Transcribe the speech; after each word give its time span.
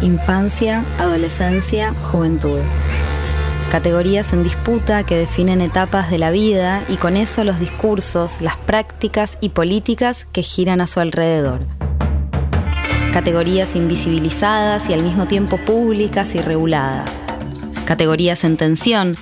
Infancia, 0.00 0.82
adolescencia, 0.98 1.92
juventud. 2.10 2.58
Categorías 3.70 4.32
en 4.32 4.42
disputa 4.42 5.04
que 5.04 5.16
definen 5.16 5.60
etapas 5.60 6.10
de 6.10 6.18
la 6.18 6.32
vida 6.32 6.82
y 6.88 6.96
con 6.96 7.16
eso 7.16 7.44
los 7.44 7.60
discursos, 7.60 8.40
las 8.40 8.56
prácticas 8.56 9.38
y 9.40 9.50
políticas 9.50 10.26
que 10.32 10.42
giran 10.42 10.80
a 10.80 10.88
su 10.88 10.98
alrededor. 10.98 11.60
Categorías 13.12 13.76
invisibilizadas 13.76 14.90
y 14.90 14.94
al 14.94 15.02
mismo 15.04 15.26
tiempo 15.26 15.58
públicas 15.58 16.34
y 16.34 16.40
reguladas. 16.40 17.20
Categorías 17.84 18.42
en 18.42 18.56
tensión 18.56 19.16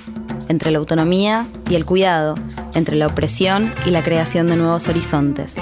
entre 0.49 0.71
la 0.71 0.79
autonomía 0.79 1.45
y 1.69 1.75
el 1.75 1.85
cuidado, 1.85 2.33
entre 2.73 2.95
la 2.95 3.07
opresión 3.07 3.73
y 3.85 3.91
la 3.91 4.01
creación 4.01 4.47
de 4.47 4.55
nuevos 4.55 4.87
horizontes. 4.87 5.57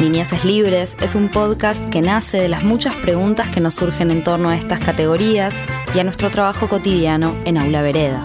Niñeces 0.00 0.44
Libres 0.44 0.96
es 1.00 1.16
un 1.16 1.28
podcast 1.28 1.84
que 1.86 2.00
nace 2.00 2.36
de 2.36 2.48
las 2.48 2.62
muchas 2.62 2.94
preguntas 2.94 3.48
que 3.48 3.58
nos 3.58 3.74
surgen 3.74 4.12
en 4.12 4.22
torno 4.22 4.48
a 4.48 4.54
estas 4.54 4.78
categorías 4.78 5.52
y 5.92 5.98
a 5.98 6.04
nuestro 6.04 6.30
trabajo 6.30 6.68
cotidiano 6.68 7.34
en 7.44 7.58
Aula 7.58 7.82
Vereda. 7.82 8.24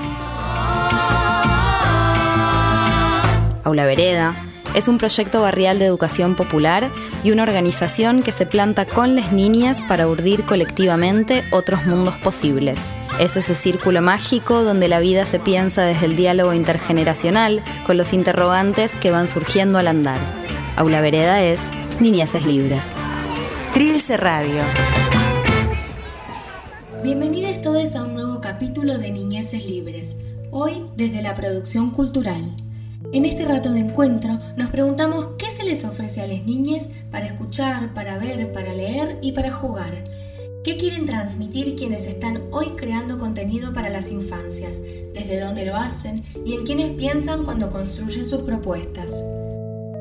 Aula 3.64 3.86
Vereda 3.86 4.36
es 4.76 4.88
un 4.88 5.00
proyecto 5.00 5.42
barrial 5.42 5.80
de 5.80 5.86
educación 5.86 6.36
popular 6.36 6.92
y 7.24 7.32
una 7.32 7.42
organización 7.42 8.22
que 8.22 8.32
se 8.32 8.46
planta 8.46 8.86
con 8.86 9.16
las 9.16 9.32
niñas 9.32 9.82
para 9.82 10.08
urdir 10.08 10.46
colectivamente 10.46 11.44
otros 11.52 11.88
mundos 11.88 12.14
posibles. 12.18 12.78
Es 13.20 13.36
ese 13.36 13.56
círculo 13.56 14.04
mágico 14.04 14.64
donde 14.64 14.88
la 14.88 15.00
vida 15.00 15.26
se 15.26 15.40
piensa 15.40 15.82
desde 15.82 16.06
el 16.06 16.16
diálogo 16.16 16.54
intergeneracional 16.54 17.64
con 17.88 17.98
los 17.98 18.14
interrogantes 18.14 18.96
que 18.96 19.10
van 19.10 19.28
surgiendo 19.28 19.80
al 19.80 19.88
andar. 19.88 20.43
Aula 20.76 21.02
Vereda 21.02 21.44
es 21.44 21.60
Niñeces 22.00 22.48
Libres. 22.48 22.94
Trilce 23.76 24.18
Radio. 24.18 24.64
Bienvenidos 27.04 27.62
todos 27.62 27.96
a 27.96 28.04
un 28.04 28.16
nuevo 28.16 28.42
capítulo 28.42 28.98
de 28.98 29.12
Niñeces 29.12 29.68
Libres, 29.68 30.18
hoy 30.50 30.84
desde 30.98 31.22
la 31.22 31.36
producción 31.36 31.92
cultural. 31.92 32.58
En 33.12 33.26
este 33.26 33.46
rato 33.46 33.72
de 33.72 33.82
encuentro 33.82 34.40
nos 34.58 34.72
preguntamos 34.72 35.28
qué 35.38 35.52
se 35.52 35.64
les 35.64 35.86
ofrece 35.86 36.22
a 36.22 36.28
las 36.28 36.44
niñas 36.44 36.90
para 37.12 37.28
escuchar, 37.28 37.94
para 37.94 38.18
ver, 38.18 38.52
para 38.52 38.74
leer 38.74 39.20
y 39.22 39.34
para 39.34 39.52
jugar. 39.52 40.06
¿Qué 40.64 40.76
quieren 40.78 41.06
transmitir 41.06 41.76
quienes 41.76 42.08
están 42.08 42.46
hoy 42.50 42.72
creando 42.76 43.20
contenido 43.20 43.74
para 43.74 43.92
las 43.92 44.10
infancias? 44.10 44.82
¿Desde 45.14 45.40
dónde 45.40 45.66
lo 45.66 45.76
hacen? 45.76 46.24
¿Y 46.44 46.56
en 46.56 46.64
quiénes 46.64 46.92
piensan 46.94 47.46
cuando 47.46 47.70
construyen 47.70 48.26
sus 48.26 48.42
propuestas? 48.42 49.24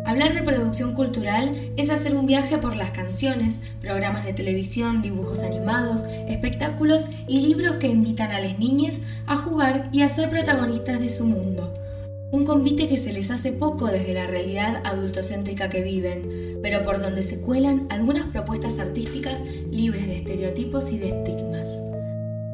Hablar 0.04 0.34
de 0.34 0.42
producción 0.42 0.94
cultural 0.94 1.52
es 1.76 1.88
hacer 1.88 2.16
un 2.16 2.26
viaje 2.26 2.58
por 2.58 2.74
las 2.74 2.90
canciones, 2.90 3.60
programas 3.80 4.24
de 4.24 4.32
televisión, 4.32 5.00
dibujos 5.00 5.42
animados, 5.44 6.04
espectáculos 6.28 7.08
y 7.28 7.40
libros 7.40 7.76
que 7.76 7.86
invitan 7.86 8.32
a 8.32 8.40
las 8.40 8.58
niñas 8.58 9.00
a 9.26 9.36
jugar 9.36 9.88
y 9.92 10.02
a 10.02 10.08
ser 10.08 10.28
protagonistas 10.28 10.98
de 10.98 11.08
su 11.08 11.24
mundo. 11.24 11.72
Un 12.32 12.44
convite 12.44 12.88
que 12.88 12.98
se 12.98 13.12
les 13.12 13.30
hace 13.30 13.52
poco 13.52 13.86
desde 13.86 14.14
la 14.14 14.26
realidad 14.26 14.80
adultocéntrica 14.84 15.68
que 15.68 15.82
viven, 15.82 16.58
pero 16.62 16.82
por 16.82 17.00
donde 17.00 17.22
se 17.22 17.40
cuelan 17.40 17.86
algunas 17.90 18.26
propuestas 18.26 18.80
artísticas 18.80 19.42
libres 19.70 20.06
de 20.06 20.16
estereotipos 20.16 20.90
y 20.90 20.98
de 20.98 21.08
estigmas. 21.10 21.80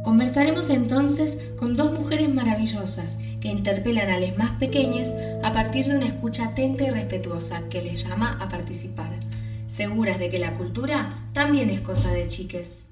Conversaremos 0.08 0.70
entonces 0.70 1.50
con 1.58 1.76
dos 1.76 1.92
mujeres 1.92 2.32
maravillosas 2.32 3.18
que 3.42 3.48
interpelan 3.48 4.08
a 4.08 4.18
las 4.18 4.38
más 4.38 4.52
pequeñas 4.52 5.14
a 5.42 5.52
partir 5.52 5.84
de 5.84 5.98
una 5.98 6.06
escucha 6.06 6.46
atenta 6.46 6.84
y 6.84 6.88
respetuosa 6.88 7.68
que 7.68 7.82
les 7.82 8.04
llama 8.04 8.38
a 8.40 8.48
participar, 8.48 9.10
seguras 9.66 10.18
de 10.18 10.30
que 10.30 10.38
la 10.38 10.54
cultura 10.54 11.28
también 11.34 11.68
es 11.68 11.82
cosa 11.82 12.10
de 12.10 12.26
chiques. 12.26 12.87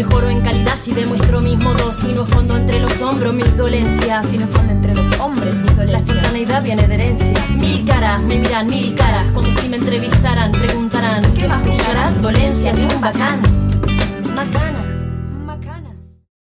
Mejoro 0.00 0.30
en 0.30 0.40
calidad 0.40 0.76
si 0.76 0.92
demuestro 0.92 1.42
mis 1.42 1.62
modos. 1.62 1.94
Si 1.96 2.10
no 2.14 2.22
escondo 2.22 2.56
entre 2.56 2.80
los 2.80 3.02
hombros 3.02 3.34
mis 3.34 3.54
dolencias. 3.54 4.30
Si 4.30 4.38
no 4.38 4.44
escondo 4.46 4.72
entre 4.72 4.94
los 4.94 5.20
hombres 5.20 5.56
sus 5.56 5.76
dolencias. 5.76 5.90
La 5.92 5.98
espontaneidad 5.98 6.62
viene 6.62 6.88
de 6.88 6.94
herencia. 6.94 7.34
Mil 7.58 7.84
caras, 7.84 8.22
me 8.22 8.38
miran 8.38 8.66
mil 8.66 8.94
caras. 8.94 9.26
Como 9.32 9.46
si 9.52 9.68
me 9.68 9.76
entrevistaran, 9.76 10.52
preguntarán: 10.52 11.22
¿Qué 11.34 11.46
más 11.46 11.62
buscarán? 11.66 12.22
Dolencias 12.22 12.76
de 12.76 12.86
un 12.86 12.98
bacán. 13.02 13.42
Macanas, 14.34 15.00
macanas. 15.44 15.90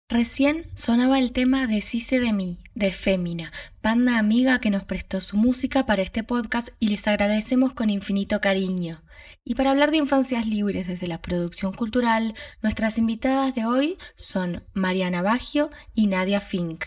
Recién 0.09 0.67
sonaba 0.75 1.19
el 1.19 1.33
tema 1.33 1.67
Decise 1.67 2.21
de 2.21 2.33
mí, 2.33 2.61
de 2.77 2.93
Fémina, 2.93 3.51
banda 3.83 4.19
amiga 4.19 4.61
que 4.61 4.71
nos 4.71 4.85
prestó 4.85 5.21
su 5.21 5.37
música 5.37 5.87
para 5.87 6.03
este 6.03 6.23
podcast 6.23 6.69
y 6.79 6.91
les 6.91 7.09
agradecemos 7.09 7.73
con 7.73 7.91
infinito 7.91 8.41
cariño. 8.41 9.03
Y 9.45 9.55
para 9.55 9.71
hablar 9.71 9.91
de 9.91 9.97
infancias 9.97 10.47
libres 10.47 10.87
desde 10.87 11.07
la 11.07 11.23
producción 11.23 11.73
cultural, 11.73 12.35
nuestras 12.63 12.99
invitadas 12.99 13.55
de 13.55 13.65
hoy 13.65 13.99
son 14.15 14.63
Mariana 14.75 15.23
Baggio 15.23 15.71
y 15.95 16.07
Nadia 16.07 16.41
Fink. 16.41 16.85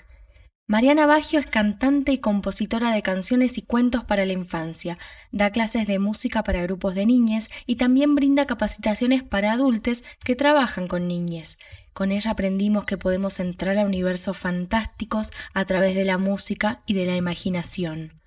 Mariana 0.65 1.05
Baggio 1.05 1.39
es 1.39 1.45
cantante 1.45 2.13
y 2.13 2.19
compositora 2.19 2.91
de 2.91 3.01
canciones 3.01 3.57
y 3.57 3.63
cuentos 3.63 4.05
para 4.05 4.25
la 4.25 4.31
infancia, 4.31 4.97
da 5.31 5.51
clases 5.51 5.87
de 5.87 5.99
música 5.99 6.41
para 6.43 6.61
grupos 6.61 6.95
de 6.95 7.05
niñas 7.05 7.49
y 7.65 7.75
también 7.75 8.15
brinda 8.15 8.45
capacitaciones 8.45 9.23
para 9.23 9.51
adultos 9.51 10.05
que 10.23 10.37
trabajan 10.37 10.87
con 10.87 11.05
niñas. 11.07 11.57
Con 11.91 12.13
ella 12.13 12.31
aprendimos 12.31 12.85
que 12.85 12.97
podemos 12.97 13.41
entrar 13.41 13.77
a 13.77 13.85
universos 13.85 14.37
fantásticos 14.37 15.31
a 15.53 15.65
través 15.65 15.95
de 15.95 16.05
la 16.05 16.17
música 16.17 16.81
y 16.85 16.93
de 16.93 17.07
la 17.07 17.17
imaginación. 17.17 18.22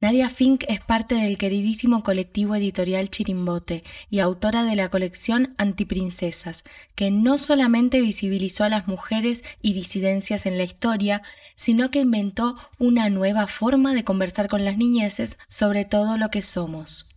Nadia 0.00 0.28
Fink 0.28 0.62
es 0.68 0.78
parte 0.80 1.16
del 1.16 1.38
queridísimo 1.38 2.04
colectivo 2.04 2.54
editorial 2.54 3.10
Chirimbote 3.10 3.82
y 4.08 4.20
autora 4.20 4.62
de 4.62 4.76
la 4.76 4.90
colección 4.90 5.56
Antiprincesas, 5.58 6.62
que 6.94 7.10
no 7.10 7.36
solamente 7.36 8.00
visibilizó 8.00 8.62
a 8.62 8.68
las 8.68 8.86
mujeres 8.86 9.42
y 9.60 9.72
disidencias 9.72 10.46
en 10.46 10.56
la 10.56 10.62
historia, 10.62 11.22
sino 11.56 11.90
que 11.90 11.98
inventó 11.98 12.54
una 12.78 13.10
nueva 13.10 13.48
forma 13.48 13.92
de 13.92 14.04
conversar 14.04 14.46
con 14.46 14.64
las 14.64 14.76
niñeces 14.76 15.36
sobre 15.48 15.84
todo 15.84 16.16
lo 16.16 16.28
que 16.30 16.42
somos. 16.42 17.08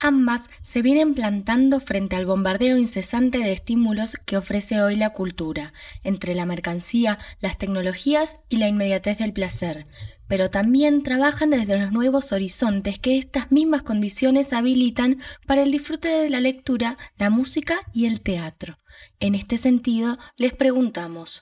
Ambas 0.00 0.48
se 0.62 0.80
vienen 0.80 1.12
plantando 1.12 1.80
frente 1.80 2.14
al 2.14 2.24
bombardeo 2.24 2.78
incesante 2.78 3.38
de 3.38 3.52
estímulos 3.52 4.16
que 4.24 4.36
ofrece 4.36 4.80
hoy 4.80 4.94
la 4.94 5.10
cultura, 5.10 5.72
entre 6.04 6.36
la 6.36 6.46
mercancía, 6.46 7.18
las 7.40 7.58
tecnologías 7.58 8.42
y 8.48 8.58
la 8.58 8.68
inmediatez 8.68 9.18
del 9.18 9.32
placer, 9.32 9.88
pero 10.28 10.50
también 10.50 11.02
trabajan 11.02 11.50
desde 11.50 11.76
los 11.76 11.90
nuevos 11.90 12.30
horizontes 12.30 13.00
que 13.00 13.18
estas 13.18 13.50
mismas 13.50 13.82
condiciones 13.82 14.52
habilitan 14.52 15.20
para 15.46 15.64
el 15.64 15.72
disfrute 15.72 16.06
de 16.06 16.30
la 16.30 16.38
lectura, 16.38 16.96
la 17.16 17.28
música 17.28 17.80
y 17.92 18.06
el 18.06 18.20
teatro. 18.20 18.78
En 19.18 19.34
este 19.34 19.56
sentido, 19.56 20.16
les 20.36 20.52
preguntamos, 20.52 21.40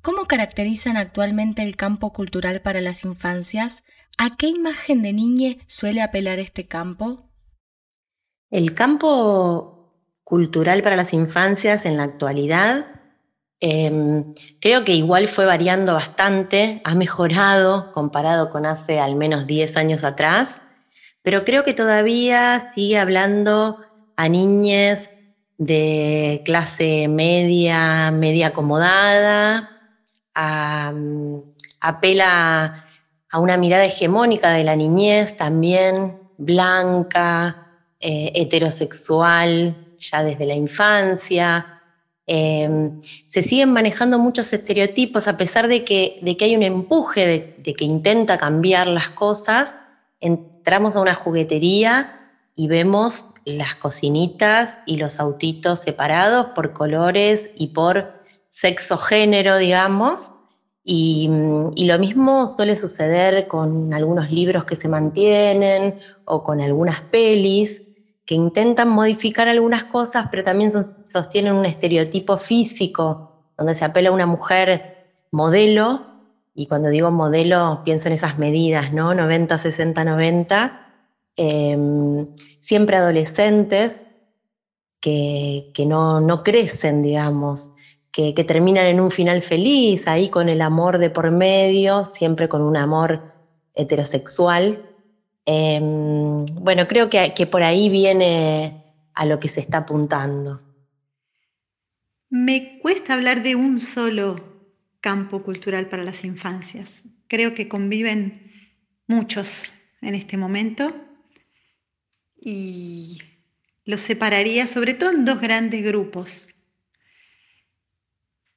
¿cómo 0.00 0.26
caracterizan 0.26 0.96
actualmente 0.96 1.62
el 1.62 1.74
campo 1.74 2.12
cultural 2.12 2.62
para 2.62 2.80
las 2.80 3.04
infancias? 3.04 3.82
¿A 4.16 4.36
qué 4.36 4.46
imagen 4.46 5.02
de 5.02 5.12
niñe 5.12 5.58
suele 5.66 6.02
apelar 6.02 6.38
este 6.38 6.66
campo? 6.66 7.25
El 8.50 8.74
campo 8.74 9.92
cultural 10.24 10.82
para 10.82 10.96
las 10.96 11.12
infancias 11.12 11.84
en 11.84 11.96
la 11.96 12.04
actualidad 12.04 12.86
Em, 13.60 14.34
creo 14.60 14.84
que 14.84 14.92
igual 14.92 15.28
fue 15.28 15.46
variando 15.46 15.94
bastante, 15.94 16.82
ha 16.84 16.94
mejorado 16.94 17.90
comparado 17.92 18.50
con 18.50 18.66
hace 18.66 19.00
al 19.00 19.16
menos 19.16 19.46
10 19.46 19.76
años 19.78 20.04
atrás, 20.04 20.60
pero 21.22 21.44
creo 21.44 21.62
que 21.64 21.72
todavía 21.72 22.68
sigue 22.74 22.98
hablando 22.98 23.78
a 24.16 24.28
niñas 24.28 25.08
de 25.56 26.42
clase 26.44 27.08
media, 27.08 28.10
media 28.10 28.48
acomodada, 28.48 29.70
apela 31.80 32.84
a 33.30 33.38
una 33.40 33.56
mirada 33.56 33.86
hegemónica 33.86 34.50
de 34.52 34.64
la 34.64 34.76
niñez 34.76 35.34
también, 35.36 36.18
blanca, 36.36 37.65
eh, 38.00 38.32
heterosexual, 38.34 39.74
ya 39.98 40.22
desde 40.22 40.46
la 40.46 40.54
infancia, 40.54 41.76
Em, 42.28 43.00
se 43.28 43.40
siguen 43.42 43.72
manejando 43.72 44.18
muchos 44.18 44.52
estereotipos 44.52 45.28
a 45.28 45.36
pesar 45.36 45.68
de 45.68 45.84
que, 45.84 46.18
de 46.22 46.36
que 46.36 46.46
hay 46.46 46.56
un 46.56 46.64
empuje 46.64 47.56
de, 47.58 47.74
que 47.74 47.84
intenta 47.84 48.36
cambiar 48.36 48.88
las 48.88 49.10
cosas. 49.10 49.76
Entramos 50.20 50.96
a 50.96 51.00
una 51.00 51.14
juguetería 51.14 52.32
y 52.56 52.66
vemos 52.66 53.28
las 53.44 53.76
cocinitas 53.76 54.74
y 54.86 54.96
los 54.96 55.20
autitos 55.20 55.80
separados 55.80 56.46
por 56.46 56.72
colores 56.72 57.50
y 57.54 57.68
por 57.68 58.12
sexo 58.48 58.98
género, 58.98 59.56
digamos. 59.56 60.32
Y, 60.82 61.28
lo 61.28 61.98
mismo 61.98 62.46
suele 62.46 62.74
suceder 62.74 63.46
con 63.46 63.94
algunos 63.94 64.30
libros 64.32 64.64
que 64.64 64.74
se 64.74 64.88
mantienen 64.88 66.00
o 66.24 66.42
con 66.42 66.60
algunas 66.60 67.00
pelis 67.02 67.85
que 68.26 68.34
intentan 68.34 68.88
modificar 68.88 69.48
algunas 69.48 69.84
cosas, 69.84 70.26
pero 70.30 70.42
también 70.42 70.72
sostienen 71.06 71.54
un 71.54 71.64
estereotipo 71.64 72.36
físico, 72.36 73.44
donde 73.56 73.74
se 73.74 73.84
apela 73.84 74.10
a 74.10 74.12
una 74.12 74.26
mujer 74.26 75.12
modelo, 75.30 76.04
y 76.54 76.66
cuando 76.66 76.88
digo 76.88 77.10
modelo 77.10 77.82
pienso 77.84 78.08
en 78.08 78.14
esas 78.14 78.38
medidas, 78.38 78.92
¿no? 78.92 79.14
90, 79.14 79.56
60, 79.56 80.04
90, 80.04 80.86
siempre 82.60 82.96
adolescentes 82.96 83.92
que, 85.00 85.84
no, 85.86 86.20
no 86.20 86.42
crecen, 86.42 87.02
digamos, 87.02 87.70
que, 88.10 88.32
terminan 88.32 88.86
en 88.86 89.00
un 89.00 89.10
final 89.10 89.42
feliz, 89.42 90.08
ahí 90.08 90.28
con 90.30 90.48
el 90.48 90.62
amor 90.62 90.98
de 90.98 91.10
por 91.10 91.30
medio, 91.30 92.04
siempre 92.06 92.48
con 92.48 92.62
un 92.62 92.76
amor 92.76 93.22
heterosexual. 93.74 94.85
Em, 95.46 96.44
bueno, 96.44 96.88
creo 96.88 97.08
que, 97.08 97.32
que 97.34 97.46
por 97.46 97.62
ahí 97.62 97.88
viene 97.88 98.82
a 99.14 99.24
lo 99.24 99.38
que 99.38 99.48
se 99.48 99.60
está 99.60 99.78
apuntando. 99.78 100.60
Me 102.28 102.80
cuesta 102.80 103.14
hablar 103.14 103.44
de 103.44 103.54
un 103.54 103.80
solo 103.80 104.36
campo 105.00 105.44
cultural 105.44 105.88
para 105.88 106.02
las 106.02 106.24
infancias. 106.24 107.04
Creo 107.28 107.54
que 107.54 107.68
conviven 107.68 108.72
muchos 109.06 109.62
en 110.02 110.16
este 110.16 110.36
momento 110.36 110.94
y 112.36 113.22
los 113.84 114.02
separaría 114.02 114.66
sobre 114.66 114.94
todo 114.94 115.12
en 115.12 115.24
dos 115.24 115.40
grandes 115.40 115.84
grupos. 115.84 116.48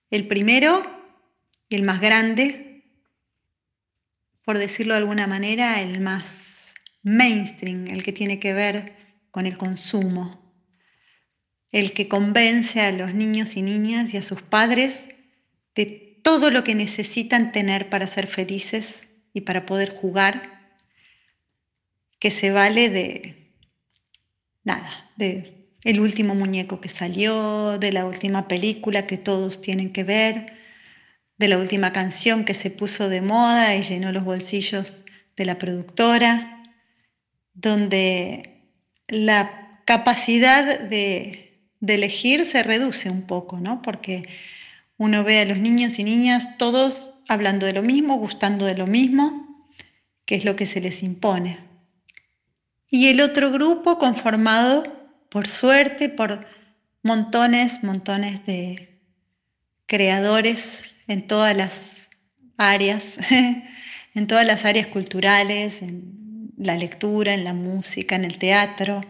El 0.09 0.27
primero 0.27 0.83
y 1.69 1.75
el 1.75 1.83
más 1.83 2.01
grande, 2.01 2.83
por 4.43 4.57
decirlo 4.57 4.95
de 4.95 4.99
alguna 4.99 5.27
manera, 5.27 5.81
el 5.81 5.99
más 5.99 6.48
mainstream, 7.03 7.87
el 7.87 8.03
que 8.03 8.13
tiene 8.13 8.39
que 8.39 8.53
ver 8.53 8.95
con 9.31 9.45
el 9.45 9.57
consumo, 9.57 10.39
el 11.71 11.93
que 11.93 12.07
convence 12.07 12.81
a 12.81 12.91
los 12.91 13.13
niños 13.13 13.55
y 13.55 13.61
niñas 13.61 14.13
y 14.13 14.17
a 14.17 14.21
sus 14.21 14.41
padres 14.41 15.07
de 15.75 16.19
todo 16.23 16.51
lo 16.51 16.63
que 16.63 16.75
necesitan 16.75 17.51
tener 17.51 17.89
para 17.89 18.07
ser 18.07 18.27
felices 18.27 19.07
y 19.33 19.41
para 19.41 19.65
poder 19.65 19.95
jugar, 19.95 20.59
que 22.19 22.31
se 22.31 22.51
vale 22.51 22.89
de 22.89 23.53
nada, 24.63 25.11
de 25.15 25.59
el 25.83 25.99
último 26.01 26.35
muñeco 26.35 26.81
que 26.81 26.89
salió, 26.89 27.77
de 27.77 27.93
la 27.93 28.05
última 28.05 28.47
película 28.47 29.07
que 29.07 29.17
todos 29.17 29.61
tienen 29.61 29.93
que 29.93 30.03
ver, 30.03 30.53
de 31.37 31.47
la 31.47 31.57
última 31.57 31.93
canción 31.93 32.43
que 32.43 32.53
se 32.53 32.69
puso 32.69 33.07
de 33.07 33.21
moda 33.21 33.75
y 33.75 33.83
llenó 33.83 34.11
los 34.11 34.25
bolsillos 34.25 35.05
de 35.37 35.45
la 35.45 35.57
productora, 35.57 36.58
donde 37.61 38.61
la 39.07 39.81
capacidad 39.85 40.79
de, 40.79 41.45
elegir 41.85 42.45
se 42.45 42.63
reduce 42.63 43.09
un 43.09 43.23
poco, 43.23 43.59
¿no? 43.59 43.81
Porque 43.81 44.27
uno 44.97 45.23
ve 45.23 45.41
a 45.41 45.45
los 45.45 45.57
niños 45.57 45.97
y 45.99 46.03
niñas 46.03 46.57
todos 46.57 47.11
hablando 47.27 47.65
de 47.65 47.73
lo 47.73 47.81
mismo, 47.81 48.17
gustando 48.17 48.65
de 48.65 48.75
lo 48.75 48.85
mismo, 48.85 49.67
que 50.25 50.35
es 50.35 50.45
lo 50.45 50.55
que 50.55 50.65
se 50.65 50.81
les 50.81 51.03
impone. 51.03 51.57
Y 52.89 53.07
el 53.07 53.21
otro 53.21 53.51
grupo 53.51 53.97
conformado 53.97 54.83
por 55.29 55.47
suerte, 55.47 56.09
por 56.09 56.45
montones, 57.03 57.83
montones 57.83 58.45
de 58.45 58.99
creadores 59.85 60.79
en 61.07 61.27
todas 61.27 61.55
las 61.55 61.73
áreas, 62.57 63.17
en 64.15 64.27
todas 64.27 64.45
las 64.45 64.65
áreas 64.65 64.87
culturales, 64.87 65.81
en 65.81 66.28
la 66.59 66.75
lectura, 66.75 67.33
en 67.33 67.43
la 67.43 67.53
música, 67.53 68.15
en 68.15 68.25
el 68.25 68.37
teatro, 68.37 69.01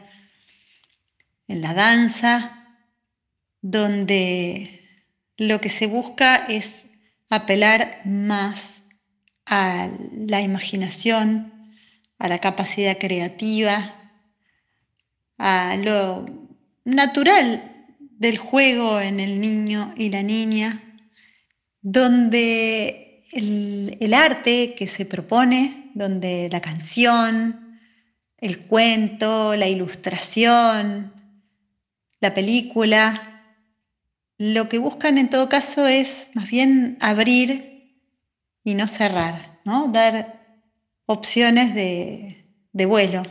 en 1.47 1.61
la 1.61 1.73
danza, 1.73 2.67
donde 3.61 4.87
lo 5.37 5.59
que 5.59 5.69
se 5.69 5.87
busca 5.87 6.45
es 6.47 6.85
apelar 7.29 8.01
más 8.05 8.83
a 9.45 9.89
la 10.13 10.41
imaginación, 10.41 11.73
a 12.19 12.27
la 12.27 12.37
capacidad 12.37 12.97
creativa, 12.97 13.95
a 15.37 15.75
lo 15.77 16.25
natural 16.85 17.87
del 17.99 18.37
juego 18.37 19.01
en 19.01 19.19
el 19.19 19.41
niño 19.41 19.93
y 19.97 20.09
la 20.09 20.21
niña, 20.21 20.83
donde 21.81 23.08
el, 23.31 24.13
arte 24.13 24.75
que 24.75 24.87
se 24.87 25.05
propone, 25.05 25.91
donde 25.93 26.49
la 26.51 26.61
canción, 26.61 27.79
el 28.37 28.65
cuento, 28.65 29.55
la 29.55 29.67
ilustración, 29.67 31.13
la 32.19 32.33
película, 32.33 33.55
lo 34.37 34.69
que 34.69 34.77
buscan 34.77 35.17
en 35.17 35.29
todo 35.29 35.49
caso 35.49 35.85
es 35.87 36.29
más 36.33 36.49
bien 36.49 36.97
abrir 37.01 38.01
y 38.63 38.75
no 38.75 38.87
cerrar, 38.87 39.59
¿no? 39.65 39.89
dar 39.91 40.61
opciones 41.05 41.75
de 41.75 42.85
vuelo 42.85 43.23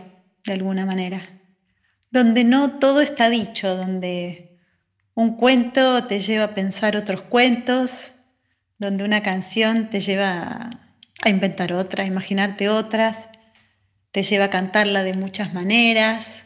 de 0.44 0.52
alguna 0.52 0.84
manera 0.84 1.38
donde 2.10 2.44
no 2.44 2.78
todo 2.78 3.00
está 3.00 3.28
dicho, 3.28 3.76
donde 3.76 4.58
un 5.14 5.36
cuento 5.36 6.04
te 6.04 6.20
lleva 6.20 6.44
a 6.44 6.54
pensar 6.54 6.96
otros 6.96 7.22
cuentos, 7.22 8.12
donde 8.78 9.04
una 9.04 9.22
canción 9.22 9.90
te 9.90 10.00
lleva 10.00 10.70
a 11.22 11.28
inventar 11.28 11.72
otra, 11.72 12.04
a 12.04 12.06
imaginarte 12.06 12.68
otras, 12.68 13.28
te 14.12 14.22
lleva 14.22 14.46
a 14.46 14.50
cantarla 14.50 15.02
de 15.02 15.14
muchas 15.14 15.52
maneras, 15.52 16.44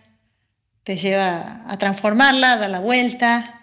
te 0.85 0.97
lleva 0.97 1.63
a 1.69 1.79
transformarla, 1.79 2.55
a 2.55 2.57
dar 2.57 2.71
la 2.71 2.81
vuelta, 2.81 3.62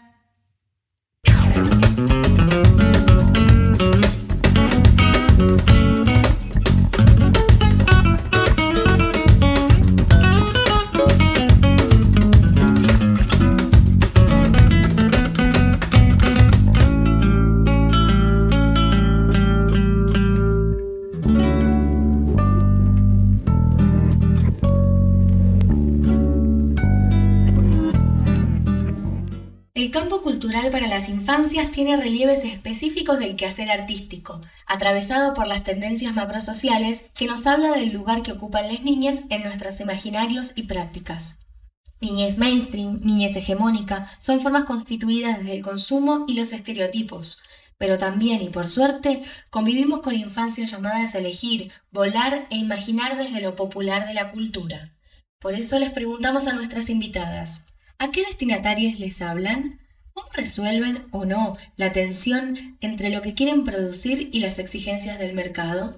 para 30.70 30.88
las 30.88 31.10
infancias 31.10 31.72
tiene 31.72 31.98
relieves 31.98 32.44
específicos 32.44 33.20
del 33.20 33.36
quehacer 33.36 33.72
artístico, 33.72 34.42
atravesado 34.66 35.34
por 35.34 35.48
las 35.48 35.64
tendencias 35.64 36.14
macrosociales 36.14 37.10
que 37.14 37.28
nos 37.28 37.48
habla 37.48 37.72
del 37.72 37.92
lugar 37.92 38.22
que 38.22 38.32
ocupan 38.32 38.68
las 38.68 38.82
niñas 38.82 39.22
en 39.30 39.44
nuestros 39.44 39.80
imaginarios 39.80 40.54
y 40.56 40.64
prácticas. 40.64 41.40
Niñez 42.02 42.38
mainstream, 42.38 43.00
niñez 43.04 43.36
hegemónica, 43.36 44.10
son 44.20 44.40
formas 44.40 44.64
constituidas 44.64 45.40
desde 45.40 45.56
el 45.56 45.64
consumo 45.64 46.26
y 46.28 46.36
los 46.36 46.54
estereotipos, 46.54 47.42
pero 47.78 47.98
también 47.98 48.42
y 48.42 48.50
por 48.50 48.68
suerte 48.68 49.22
convivimos 49.52 50.00
con 50.00 50.16
infancias 50.16 50.72
llamadas 50.72 51.16
a 51.16 51.20
elegir, 51.20 51.72
volar 51.92 52.48
e 52.50 52.58
imaginar 52.58 53.18
desde 53.18 53.42
lo 53.42 53.56
popular 53.56 54.08
de 54.08 54.14
la 54.14 54.30
cultura. 54.30 54.94
Por 55.40 55.54
eso 55.54 55.80
les 55.80 55.92
preguntamos 55.92 56.48
a 56.48 56.54
nuestras 56.54 56.90
invitadas, 56.90 57.66
¿A 58.02 58.12
qué 58.12 58.22
destinatarias 58.22 58.98
les 58.98 59.22
hablan? 59.22 59.82
¿Cómo 60.20 60.32
resuelven 60.34 61.04
o 61.12 61.24
no 61.24 61.54
la 61.78 61.94
tensión 61.94 62.56
entre 62.82 63.10
lo 63.10 63.22
que 63.22 63.36
quieren 63.36 63.64
producir 63.64 64.30
y 64.34 64.42
las 64.42 64.60
exigencias 64.60 65.18
del 65.18 65.34
mercado? 65.34 65.94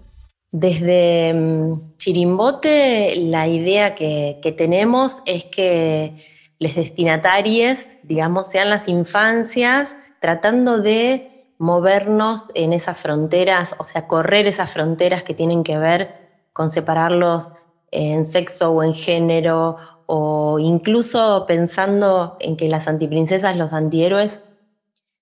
Desde 0.51 1.34
mm, 1.34 1.98
Chirimbote 1.98 3.16
la 3.16 3.48
idea 3.48 3.96
que, 3.96 4.56
tenemos 4.58 5.18
es 5.25 5.46
que 5.46 6.24
los 6.60 6.75
destinatarios, 6.75 7.80
digamos, 8.04 8.48
sean 8.48 8.70
las 8.70 8.88
infancias 8.88 9.96
tratando 10.20 10.78
de 10.80 11.48
movernos 11.58 12.51
en 12.54 12.74
esas 12.74 13.00
fronteras, 13.00 13.74
o 13.80 13.88
sea, 13.88 14.08
correr 14.08 14.46
esas 14.46 14.72
fronteras 14.72 15.24
que 15.24 15.34
tienen 15.34 15.63
que 15.63 15.80
ver 15.80 16.16
con 16.54 16.70
separarlos 16.70 17.50
en 17.90 18.28
sexo 18.28 18.72
o 18.72 18.84
en 18.84 18.94
género 18.94 19.78
o 20.13 20.60
incluso 20.60 21.46
pensando 21.48 22.36
en 22.39 22.58
que 22.58 22.68
las 22.68 22.89
antiprincesas, 22.89 23.56
los 23.56 23.72
antihéroes, 23.72 24.41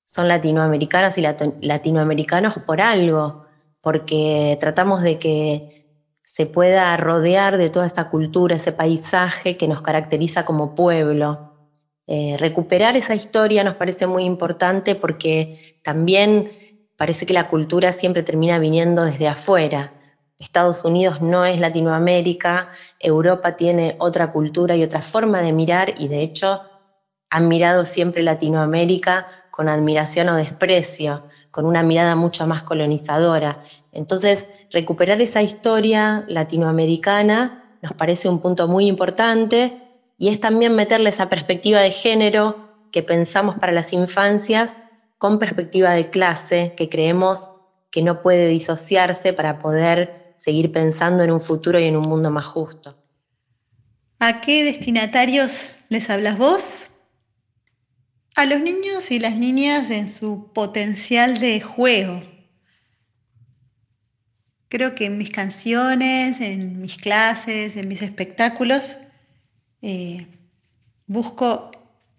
son 0.06 0.28
latinoamericanas 0.28 1.20
y 1.20 1.22
latinoamericanos 1.60 2.56
por 2.66 2.82
algo, 2.82 3.38
porque 3.82 4.58
tratamos 4.60 5.04
de 5.04 5.20
que 5.20 5.64
se 6.24 6.48
pueda 6.48 6.98
rodear 6.98 7.58
de 7.58 7.70
toda 7.70 7.86
esta 7.86 8.06
cultura, 8.06 8.56
ese 8.56 8.72
paisaje 8.72 9.58
que 9.58 9.68
nos 9.68 9.82
caracteriza 9.84 10.44
como 10.44 10.74
pueblo. 10.74 11.44
Eh, 12.08 12.38
recuperar 12.40 12.98
esa 12.98 13.14
historia 13.14 13.64
nos 13.64 13.76
parece 13.76 14.08
muy 14.08 14.24
importante 14.24 14.96
porque 14.96 15.52
también 15.84 16.50
parece 16.98 17.28
que 17.28 17.34
la 17.34 17.48
cultura 17.48 17.94
siempre 17.94 18.24
termina 18.24 18.58
viniendo 18.58 19.04
desde 19.06 19.28
afuera. 19.28 19.94
Estados 20.40 20.84
Unidos 20.86 21.22
no 21.22 21.46
es 21.46 21.60
Latinoamérica, 21.60 22.70
Europa 22.98 23.52
tiene 23.54 23.96
otra 24.00 24.30
cultura 24.30 24.76
y 24.76 24.84
otra 24.84 25.02
forma 25.02 25.42
de 25.42 25.54
mirar 25.54 25.92
y 25.96 26.08
de 26.08 26.22
hecho 26.22 26.62
han 27.30 27.48
mirado 27.48 27.86
siempre 27.86 28.24
Latinoamérica 28.24 29.28
con 29.50 29.70
admiración 29.70 30.30
o 30.30 30.36
desprecio, 30.36 31.24
con 31.52 31.66
una 31.66 31.84
mirada 31.84 32.16
mucho 32.16 32.48
más 32.48 32.64
colonizadora. 32.64 33.60
Entonces, 33.92 34.48
recuperar 34.72 35.22
esa 35.22 35.42
historia 35.44 36.24
latinoamericana 36.28 37.54
nos 37.82 37.94
parece 37.94 38.30
un 38.30 38.40
punto 38.40 38.68
muy 38.68 38.88
importante 38.88 39.76
y 40.18 40.30
es 40.30 40.40
también 40.40 40.76
meterle 40.76 41.10
esa 41.10 41.28
perspectiva 41.28 41.82
de 41.82 41.92
género 41.92 42.58
que 42.92 43.04
pensamos 43.04 43.56
para 43.60 43.72
las 43.74 43.94
infancias 43.94 44.76
con 45.18 45.40
perspectiva 45.40 45.92
de 45.92 46.10
clase, 46.10 46.74
que 46.76 46.90
creemos 46.90 47.52
que 47.92 48.02
no 48.02 48.22
puede 48.22 48.48
disociarse 48.48 49.34
para 49.34 49.56
poder 49.56 50.12
seguir 50.40 50.72
pensando 50.72 51.24
en 51.24 51.32
un 51.32 51.40
futuro 51.40 51.80
y 51.80 51.86
en 51.86 51.96
un 51.96 52.10
mundo 52.10 52.32
más 52.32 52.46
justo. 52.46 52.98
¿A 54.18 54.42
qué 54.42 54.64
destinatarios 54.64 55.66
les 55.90 56.10
hablas 56.10 56.40
vos? 56.40 56.90
a 58.40 58.46
los 58.46 58.62
niños 58.62 59.12
y 59.12 59.20
las 59.20 59.36
niñas 59.36 59.90
en 59.92 60.10
su 60.10 60.54
potencial 60.54 61.40
de 61.40 61.60
juego. 61.60 62.24
Creo 64.70 64.96
que 64.96 65.08
en 65.08 65.18
mis 65.18 65.30
canciones, 65.30 66.40
en 66.40 66.80
mis 66.80 66.96
clases, 66.96 67.76
en 67.76 67.90
mis 67.90 68.02
espectáculos, 68.02 68.96
eh, 69.82 70.26
busco 71.06 71.72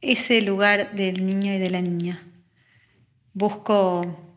ese 0.02 0.42
lugar 0.42 0.94
del 0.94 1.24
niño 1.24 1.54
y 1.54 1.58
de 1.58 1.70
la 1.70 1.80
niña. 1.80 2.22
Busco 3.32 4.29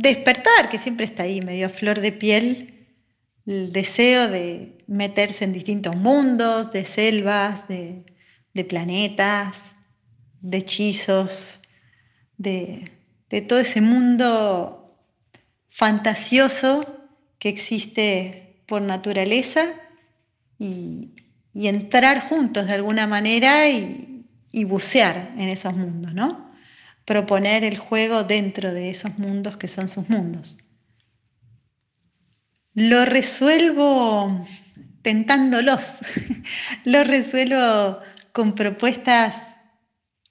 despertar, 0.00 0.68
que 0.70 0.78
siempre 0.78 1.06
está 1.06 1.24
ahí, 1.24 1.40
medio 1.40 1.66
a 1.66 1.70
flor 1.70 2.00
de 2.00 2.12
piel, 2.12 2.86
el 3.46 3.72
deseo 3.72 4.28
de 4.28 4.78
meterse 4.86 5.44
en 5.44 5.52
distintos 5.52 5.96
mundos, 5.96 6.72
de 6.72 6.84
selvas, 6.84 7.68
de 7.68 8.04
planetas, 8.68 9.56
de 10.40 10.58
hechizos, 10.58 11.60
de, 12.36 12.90
todo 13.48 13.60
ese 13.60 13.80
mundo 13.80 14.96
fantasioso 15.68 16.86
que 17.38 17.48
existe 17.48 18.62
por 18.66 18.82
naturaleza 18.82 19.66
y, 20.58 21.10
entrar 21.52 22.28
juntos 22.28 22.66
de 22.68 22.74
alguna 22.74 23.06
manera 23.06 23.68
y, 23.68 24.24
y, 24.52 24.64
bucear 24.64 25.32
en 25.36 25.48
esos 25.48 25.74
mundos, 25.76 26.14
¿no? 26.14 26.49
Proponer 27.10 27.64
el 27.64 27.76
juego 27.76 28.22
dentro 28.22 28.72
de 28.72 28.88
esos 28.88 29.18
mundos 29.18 29.56
que 29.56 29.66
son 29.66 29.88
sus 29.88 30.08
mundos. 30.08 30.58
Lo 32.72 33.04
resuelvo 33.04 34.44
tentándolos, 35.02 36.02
lo 36.84 37.02
resuelvo 37.02 37.98
con 38.30 38.54
propuestas 38.54 39.34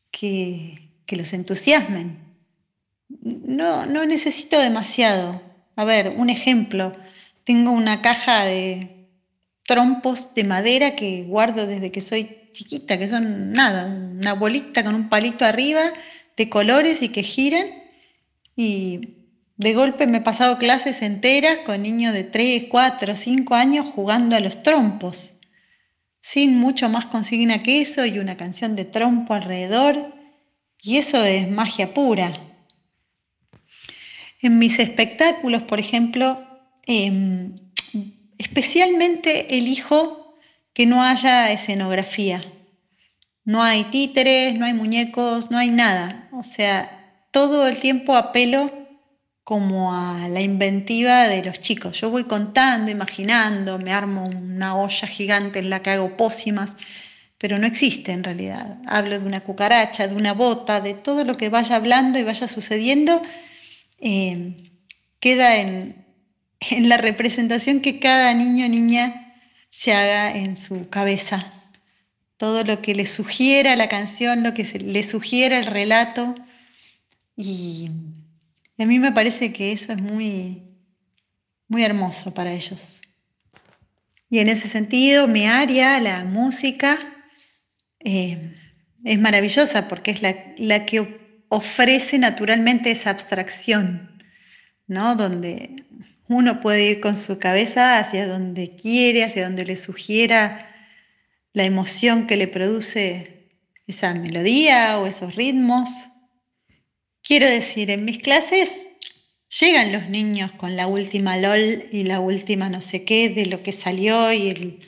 que, 0.10 0.94
los 1.10 1.34
entusiasmen. 1.34 2.18
No, 3.10 3.86
no 3.86 4.06
necesito 4.06 4.58
demasiado. 4.58 5.42
A 5.76 5.84
ver, 5.84 6.14
un 6.16 6.30
ejemplo. 6.30 6.96
Tengo 7.44 7.72
una 7.72 8.02
caja 8.02 8.46
de 8.46 9.10
trompos 9.66 10.34
de 10.34 10.46
madera 10.46 10.96
que 10.96 11.24
guardo 11.24 11.68
desde 11.68 11.92
que 11.92 12.00
soy 12.00 12.38
chiquita, 12.54 12.98
que 12.98 13.10
son 13.10 13.52
nada, 13.52 13.86
una 13.88 14.32
bolita 14.32 14.82
con 14.82 14.96
un 14.96 15.10
palito 15.10 15.44
arriba 15.44 15.92
de 16.40 16.50
colores 16.50 17.04
y 17.04 17.10
que 17.10 17.22
giran. 17.22 17.68
Y 18.56 19.18
de 19.58 19.74
golpe 19.76 20.08
me 20.08 20.18
he 20.18 20.22
pasado 20.22 20.58
clases 20.58 21.04
enteras 21.04 21.60
con 21.66 21.84
niños 21.84 22.14
de 22.14 22.24
3, 22.24 22.66
4, 22.72 23.16
5 23.16 23.54
años 23.54 23.86
jugando 23.94 24.36
a 24.36 24.40
los 24.40 24.64
trompos 24.64 25.34
sin 26.32 26.58
mucho 26.60 26.90
más 26.90 27.08
consigna 27.08 27.64
que 27.64 27.82
eso 27.82 28.06
y 28.06 28.20
una 28.20 28.38
canción 28.38 28.76
de 28.76 28.86
trompo 28.86 29.34
alrededor, 29.34 30.14
y 30.80 30.98
eso 30.98 31.24
es 31.24 31.50
magia 31.50 31.94
pura. 31.96 32.40
En 34.40 34.60
mis 34.60 34.78
espectáculos, 34.78 35.64
por 35.64 35.80
ejemplo, 35.80 36.40
em, 36.86 37.56
especialmente 38.38 39.58
elijo 39.58 40.36
que 40.74 40.86
no 40.86 41.04
haya 41.04 41.52
escenografía. 41.52 42.42
No 43.44 43.64
hay 43.64 43.86
títeres, 43.86 44.54
no 44.58 44.66
hay 44.66 44.74
muñecos, 44.74 45.50
no 45.50 45.58
hay 45.58 45.72
nada. 45.72 46.29
O 46.40 46.44
sea, 46.44 46.90
todo 47.32 47.68
el 47.68 47.82
tiempo 47.82 48.16
apelo 48.16 48.72
como 49.44 49.94
a 49.94 50.30
la 50.30 50.40
inventiva 50.40 51.28
de 51.28 51.44
los 51.44 51.60
chicos. 51.60 52.00
Yo 52.00 52.10
voy 52.10 52.24
contando, 52.24 52.90
imaginando, 52.90 53.78
me 53.78 53.92
armo 53.92 54.26
una 54.26 54.78
olla 54.78 55.06
gigante 55.06 55.60
en 55.60 55.70
la 55.70 55.82
que 55.82 55.90
hago 55.90 56.16
pócimas, 56.16 56.72
pero 57.38 57.58
no 57.58 57.68
existe 57.68 58.14
en 58.14 58.24
realidad. 58.24 58.78
Hablo 58.88 59.20
de 59.20 59.26
una 59.26 59.42
cucaracha, 59.42 60.08
de 60.08 60.16
una 60.16 60.34
bota, 60.34 60.80
de 60.80 60.94
todo 60.94 61.26
lo 61.26 61.36
que 61.36 61.50
vaya 61.50 61.76
hablando 61.76 62.18
y 62.20 62.24
vaya 62.24 62.48
sucediendo, 62.48 63.22
eh, 64.00 64.56
queda 65.20 65.58
en, 65.58 66.06
en 66.62 66.88
la 66.88 66.96
representación 66.96 67.82
que 67.82 68.00
cada 68.00 68.34
niño 68.34 68.66
o 68.66 68.70
niña 68.70 69.36
se 69.72 69.94
haga 69.94 70.34
en 70.38 70.56
su 70.56 70.88
cabeza. 70.90 71.52
Todo 72.40 72.64
lo 72.64 72.82
que 72.82 72.96
le 72.96 73.06
sugiera 73.06 73.76
la 73.76 73.88
canción, 73.88 74.42
lo 74.42 74.56
que 74.56 74.64
le 74.64 75.04
sugiera 75.04 75.60
el 75.60 75.68
relato 75.68 76.34
y 77.42 77.92
a 78.78 78.86
mí 78.86 78.98
me 79.00 79.12
parece 79.12 79.52
que 79.54 79.74
eso 79.74 79.92
es 79.92 80.02
muy, 80.02 80.64
muy 81.68 81.84
hermoso 81.84 82.34
para 82.34 82.54
ellos. 82.54 83.02
Y 84.30 84.40
en 84.40 84.48
ese 84.48 84.68
sentido, 84.70 85.28
mi 85.28 85.46
área, 85.46 86.00
la 86.00 86.24
música, 86.24 86.98
eh, 88.00 88.56
es 89.04 89.20
maravillosa 89.20 89.88
porque 89.88 90.12
es 90.12 90.22
la, 90.22 90.86
que 90.86 91.18
ofrece 91.50 92.18
naturalmente 92.20 92.92
esa 92.92 93.10
abstracción, 93.10 94.24
¿no? 94.88 95.16
Donde 95.16 95.84
uno 96.28 96.62
puede 96.62 96.90
ir 96.90 97.00
con 97.02 97.16
su 97.16 97.40
cabeza 97.40 98.00
hacia 98.00 98.28
donde 98.28 98.76
quiere, 98.76 99.24
hacia 99.24 99.46
donde 99.46 99.66
le 99.66 99.76
sugiera 99.76 100.69
la 101.54 101.64
emoción 101.64 102.28
que 102.28 102.38
le 102.38 102.48
produce 102.48 103.50
esa 103.88 104.14
melodía 104.14 105.00
o 105.00 105.08
esos 105.08 105.36
ritmos. 105.36 105.90
Quiero 107.24 107.48
decir, 107.48 107.90
en 107.90 108.06
mis 108.06 108.20
clases 108.20 108.70
llegan 109.60 109.92
los 109.92 110.10
niños 110.10 110.52
con 110.54 110.76
la 110.76 110.88
última 110.88 111.38
LOL 111.38 111.86
y 111.92 112.04
la 112.04 112.20
última 112.20 112.70
no 112.70 112.82
sé 112.82 113.04
qué 113.04 113.30
de 113.30 113.48
lo 113.48 113.64
que 113.64 113.72
salió 113.72 114.32
y 114.32 114.50
el, 114.50 114.80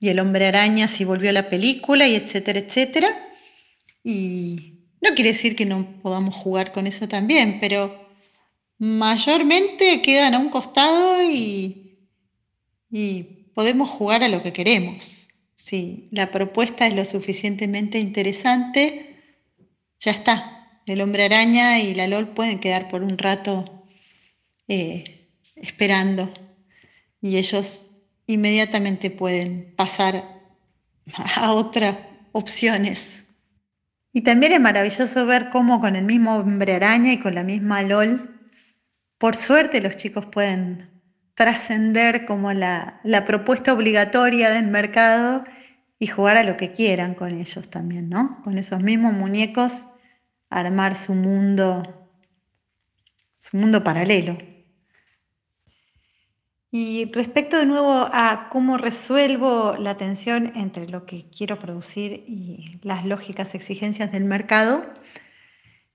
y 0.00 0.08
el 0.08 0.18
hombre 0.20 0.46
araña 0.46 0.88
si 0.88 1.04
volvió 1.04 1.30
a 1.30 1.34
la 1.34 1.50
película 1.50 2.08
y 2.08 2.16
etcétera, 2.16 2.60
etcétera. 2.60 3.28
Y 4.02 4.80
no 5.00 5.14
quiere 5.14 5.32
decir 5.32 5.54
que 5.54 5.66
no 5.66 6.00
podamos 6.02 6.34
jugar 6.34 6.72
con 6.72 6.86
eso 6.86 7.08
también, 7.08 7.58
pero 7.60 8.08
mayormente 8.78 10.00
quedan 10.00 10.34
a 10.34 10.38
un 10.38 10.48
costado 10.48 11.22
y, 11.22 11.98
y 12.90 13.22
podemos 13.54 13.90
jugar 13.90 14.24
a 14.24 14.28
lo 14.28 14.42
que 14.42 14.52
queremos. 14.52 15.21
Si 15.72 16.06
la 16.10 16.30
propuesta 16.30 16.86
es 16.86 16.94
lo 16.94 17.02
suficientemente 17.06 17.98
interesante, 17.98 19.16
ya 20.00 20.10
está, 20.10 20.82
el 20.84 21.00
hombre 21.00 21.24
araña 21.24 21.78
y 21.78 21.94
la 21.94 22.06
LOL 22.08 22.28
pueden 22.34 22.58
quedar 22.58 22.90
por 22.90 23.02
un 23.02 23.16
rato 23.16 23.86
eh, 24.68 25.30
esperando 25.56 26.30
y 27.22 27.38
ellos 27.38 27.86
inmediatamente 28.26 29.08
pueden 29.10 29.72
pasar 29.74 30.42
a 31.14 31.52
otras 31.54 31.96
opciones. 32.32 33.22
Y 34.12 34.20
también 34.20 34.52
es 34.52 34.60
maravilloso 34.60 35.24
ver 35.24 35.48
cómo 35.48 35.80
con 35.80 35.96
el 35.96 36.04
mismo 36.04 36.36
hombre 36.36 36.74
araña 36.74 37.14
y 37.14 37.18
con 37.18 37.34
la 37.34 37.44
misma 37.44 37.80
LOL, 37.80 38.28
por 39.16 39.36
suerte 39.36 39.80
los 39.80 39.96
chicos 39.96 40.26
pueden 40.26 40.90
trascender 41.32 42.26
como 42.26 42.52
la, 42.52 43.00
la 43.04 43.24
propuesta 43.24 43.72
obligatoria 43.72 44.50
del 44.50 44.66
mercado 44.66 45.46
y 46.02 46.08
jugar 46.08 46.36
a 46.36 46.42
lo 46.42 46.56
que 46.56 46.72
quieran 46.72 47.14
con 47.14 47.30
ellos 47.30 47.70
también, 47.70 48.08
¿no? 48.08 48.42
Con 48.42 48.58
esos 48.58 48.82
mismos 48.82 49.12
muñecos 49.12 49.84
armar 50.50 50.96
su 50.96 51.14
mundo, 51.14 52.10
su 53.38 53.56
mundo 53.56 53.84
paralelo. 53.84 54.36
Y 56.72 57.08
respecto 57.12 57.56
de 57.56 57.66
nuevo 57.66 58.08
a 58.12 58.48
cómo 58.50 58.78
resuelvo 58.78 59.76
la 59.78 59.96
tensión 59.96 60.50
entre 60.56 60.88
lo 60.88 61.06
que 61.06 61.30
quiero 61.30 61.60
producir 61.60 62.24
y 62.26 62.80
las 62.82 63.04
lógicas 63.04 63.54
exigencias 63.54 64.10
del 64.10 64.24
mercado, 64.24 64.84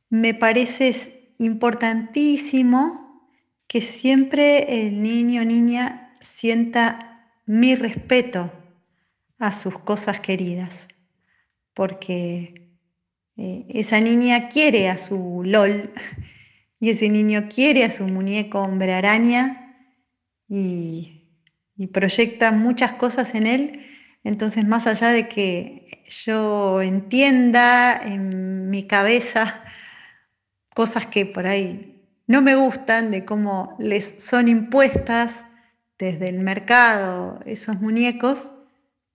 me 0.10 0.34
parece 0.34 1.34
importantísimo 1.38 3.30
que 3.68 3.82
siempre 3.82 4.88
el 4.88 5.04
niño 5.04 5.42
o 5.42 5.44
niña 5.44 6.14
sienta 6.22 7.30
mi 7.46 7.76
respeto 7.76 8.54
a 9.39 9.51
sus 9.51 9.77
cosas 9.79 10.20
queridas, 10.20 10.88
porque 11.74 12.72
eh, 13.36 13.65
esa 13.70 14.00
niña 14.00 14.50
quiere 14.50 14.89
a 14.89 14.98
su 14.98 15.44
LOL, 15.46 15.94
y 16.79 16.89
ese 16.91 17.10
niño 17.10 17.48
quiere 17.53 17.84
a 17.84 17.89
su 17.89 18.08
muñeco 18.08 18.62
hombre 18.62 18.94
araña 18.94 19.75
y, 20.48 21.13
proyecta 21.94 22.51
muchas 22.51 22.94
cosas 22.94 23.36
en 23.36 23.46
él. 23.46 23.86
Entonces, 24.24 24.67
más 24.67 24.88
allá 24.88 25.10
de 25.10 25.27
que 25.27 26.03
yo 26.25 26.82
entienda 26.82 27.96
en 27.96 28.72
mi 28.72 28.88
cabeza 28.88 29.63
cosas 30.74 31.06
que 31.06 31.27
por 31.27 31.46
ahí 31.46 32.03
no 32.25 32.41
me 32.41 32.56
gustan, 32.56 33.12
de 33.12 33.25
cómo 33.25 33.75
les 33.79 34.24
son 34.24 34.48
impuestas 34.48 35.46
desde 36.00 36.29
el 36.29 36.39
mercado 36.39 37.39
esos 37.46 37.79
muñecos, 37.79 38.51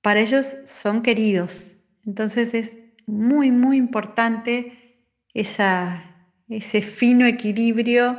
para 0.02 0.20
ellos 0.20 0.56
son 0.66 1.02
queridos. 1.02 1.76
Entonces 2.04 2.54
es 2.54 2.76
muy, 3.06 3.50
muy 3.50 3.76
importante 3.76 5.00
esa, 5.32 6.04
ese 6.48 6.82
fino 6.82 7.24
equilibrio 7.24 8.18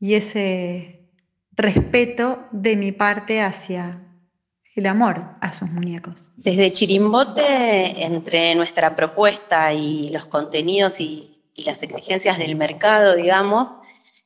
y 0.00 0.14
ese 0.14 1.10
respeto 1.52 2.46
de 2.52 2.76
mi 2.76 2.92
parte 2.92 3.42
hacia 3.42 4.00
el 4.76 4.86
amor 4.86 5.24
a 5.40 5.50
sus 5.52 5.68
muñecos. 5.70 6.30
Desde 6.36 6.72
Chirimbote, 6.72 8.04
entre 8.04 8.54
nuestra 8.54 8.94
propuesta 8.94 9.72
y 9.72 10.10
los 10.10 10.24
contenidos 10.26 11.00
y, 11.00 11.34
las 11.56 11.82
exigencias 11.82 12.38
del 12.38 12.54
mercado, 12.54 13.16
digamos, 13.16 13.74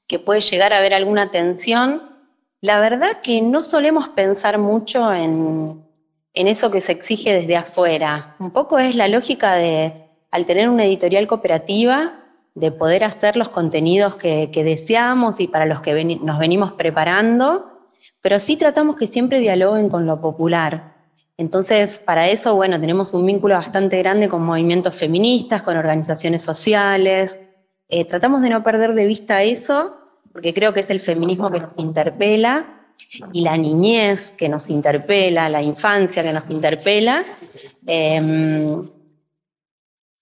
que 0.07 0.19
puede 0.19 0.43
llegar 0.43 0.75
a 0.75 0.77
haber 0.77 0.93
alguna 0.93 1.31
tensión, 1.31 2.03
la 2.61 2.79
verdad 2.79 3.23
que 3.23 3.41
no 3.41 3.63
solemos 3.63 4.11
pensar 4.11 4.59
mucho 4.59 5.11
en, 5.15 5.83
en 6.35 6.49
eso 6.49 6.71
que 6.71 6.81
se 6.81 6.93
exige 6.93 7.33
desde 7.33 7.57
afuera. 7.57 8.37
Un 8.39 8.51
poco 8.51 8.79
es 8.79 8.97
la 8.97 9.09
lógica 9.09 9.55
de, 9.55 10.07
al 10.31 10.47
tener 10.47 10.69
una 10.69 10.85
editorial 10.85 11.27
cooperativa, 11.27 12.21
de 12.55 12.71
poder 12.71 13.05
hacer 13.05 13.37
los 13.37 13.49
contenidos 13.49 14.17
que, 14.17 14.49
deseamos 14.53 15.41
y 15.41 15.47
para 15.47 15.67
los 15.67 15.81
que 15.81 16.05
nos 16.05 16.39
venimos 16.39 16.73
preparando, 16.73 17.67
pero 18.21 18.39
sí 18.39 18.57
tratamos 18.57 18.97
que 18.97 19.07
siempre 19.07 19.41
dialoguen 19.41 19.89
con 19.89 20.07
lo 20.07 20.21
popular. 20.21 20.93
Entonces, 21.39 21.99
para 22.01 22.29
eso, 22.29 22.55
bueno, 22.55 22.79
tenemos 22.79 23.15
un 23.15 23.25
vínculo 23.25 23.55
bastante 23.55 23.99
grande 23.99 24.29
con 24.29 24.45
movimientos 24.45 24.97
feministas, 24.97 25.63
con 25.63 25.77
organizaciones 25.77 26.43
sociales. 26.43 27.41
Eh, 27.89 28.05
tratamos 28.05 28.43
de 28.43 28.51
no 28.51 28.63
perder 28.63 28.95
de 28.95 29.07
vista 29.07 29.43
eso, 29.43 29.97
porque 30.33 30.53
creo 30.53 30.73
que 30.73 30.81
es 30.81 30.91
el 30.91 31.01
feminismo 31.01 31.51
que 31.51 31.61
nos 31.61 31.79
interpela 31.79 32.82
y 33.33 33.43
la 33.43 33.57
niñez 33.57 34.31
que 34.33 34.49
nos 34.49 34.71
interpela, 34.71 35.49
la 35.49 35.63
infancia 35.63 36.23
que 36.23 36.33
nos 36.33 36.49
interpela. 36.51 37.25
Em, 37.87 38.89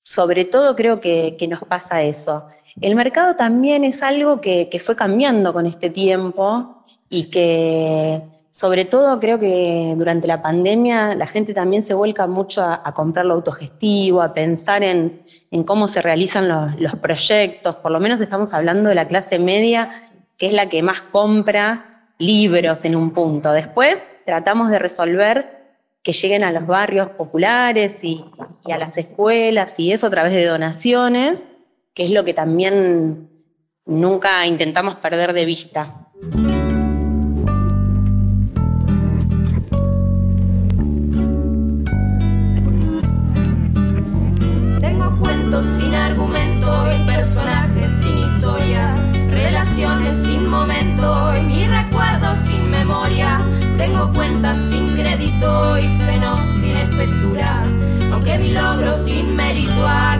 sobre 0.02 0.44
todo 0.44 0.74
creo 0.74 1.00
que, 1.00 1.36
nos 1.48 1.60
pasa 1.64 2.02
eso. 2.02 2.46
El 2.80 2.94
mercado 2.94 3.36
también 3.36 3.84
es 3.84 4.02
algo 4.02 4.40
que, 4.40 4.68
fue 4.84 4.96
cambiando 4.96 5.52
con 5.52 5.66
este 5.66 5.90
tiempo 5.90 6.84
y 7.08 7.24
que 7.30 8.22
sobre 8.50 8.84
todo 8.84 9.20
creo 9.20 9.38
que 9.38 9.94
durante 9.96 10.26
la 10.26 10.42
pandemia 10.42 11.14
la 11.14 11.28
gente 11.28 11.54
también 11.54 11.84
se 11.84 11.94
vuelca 11.94 12.26
mucho 12.26 12.62
a, 12.62 12.92
comprar 12.94 13.26
lo 13.26 13.34
autogestivo, 13.34 14.22
a 14.22 14.34
pensar 14.34 14.82
en, 14.82 15.22
cómo 15.64 15.86
se 15.86 16.02
realizan 16.02 16.48
los, 16.48 16.80
los, 16.80 16.96
proyectos, 16.96 17.76
por 17.76 17.92
lo 17.92 18.00
menos 18.00 18.20
estamos 18.20 18.52
hablando 18.52 18.88
de 18.88 18.96
la 18.96 19.06
clase 19.06 19.38
media, 19.38 20.10
que 20.36 20.48
es 20.48 20.52
la 20.52 20.68
que 20.68 20.82
más 20.82 21.02
compra 21.02 21.89
libros 22.20 22.84
en 22.84 22.94
un 22.94 23.10
punto. 23.10 23.50
Después 23.50 24.04
tratamos 24.24 24.70
de 24.70 24.78
resolver 24.78 25.60
que 26.02 26.12
lleguen 26.12 26.44
a 26.44 26.52
los 26.52 26.66
barrios 26.66 27.10
populares 27.10 28.04
y, 28.04 28.24
a 28.72 28.78
las 28.78 28.96
escuelas 28.96 29.78
y 29.78 29.92
eso 29.92 30.06
a 30.06 30.10
través 30.10 30.32
de 30.32 30.46
donaciones, 30.46 31.46
que 31.94 32.04
es 32.04 32.10
lo 32.10 32.24
que 32.24 32.34
también 32.34 33.28
nunca 33.86 34.46
intentamos 34.46 34.96
perder 34.96 35.32
de 35.32 35.44
vista. 35.44 36.10
Y 55.80 55.84
senos 55.84 56.40
sin 56.40 56.76
espesura, 56.76 57.64
aunque 58.12 58.36
mi 58.38 58.52
logro 58.52 58.92
sin 58.92 59.34
mérito 59.34 59.86
a 59.86 60.18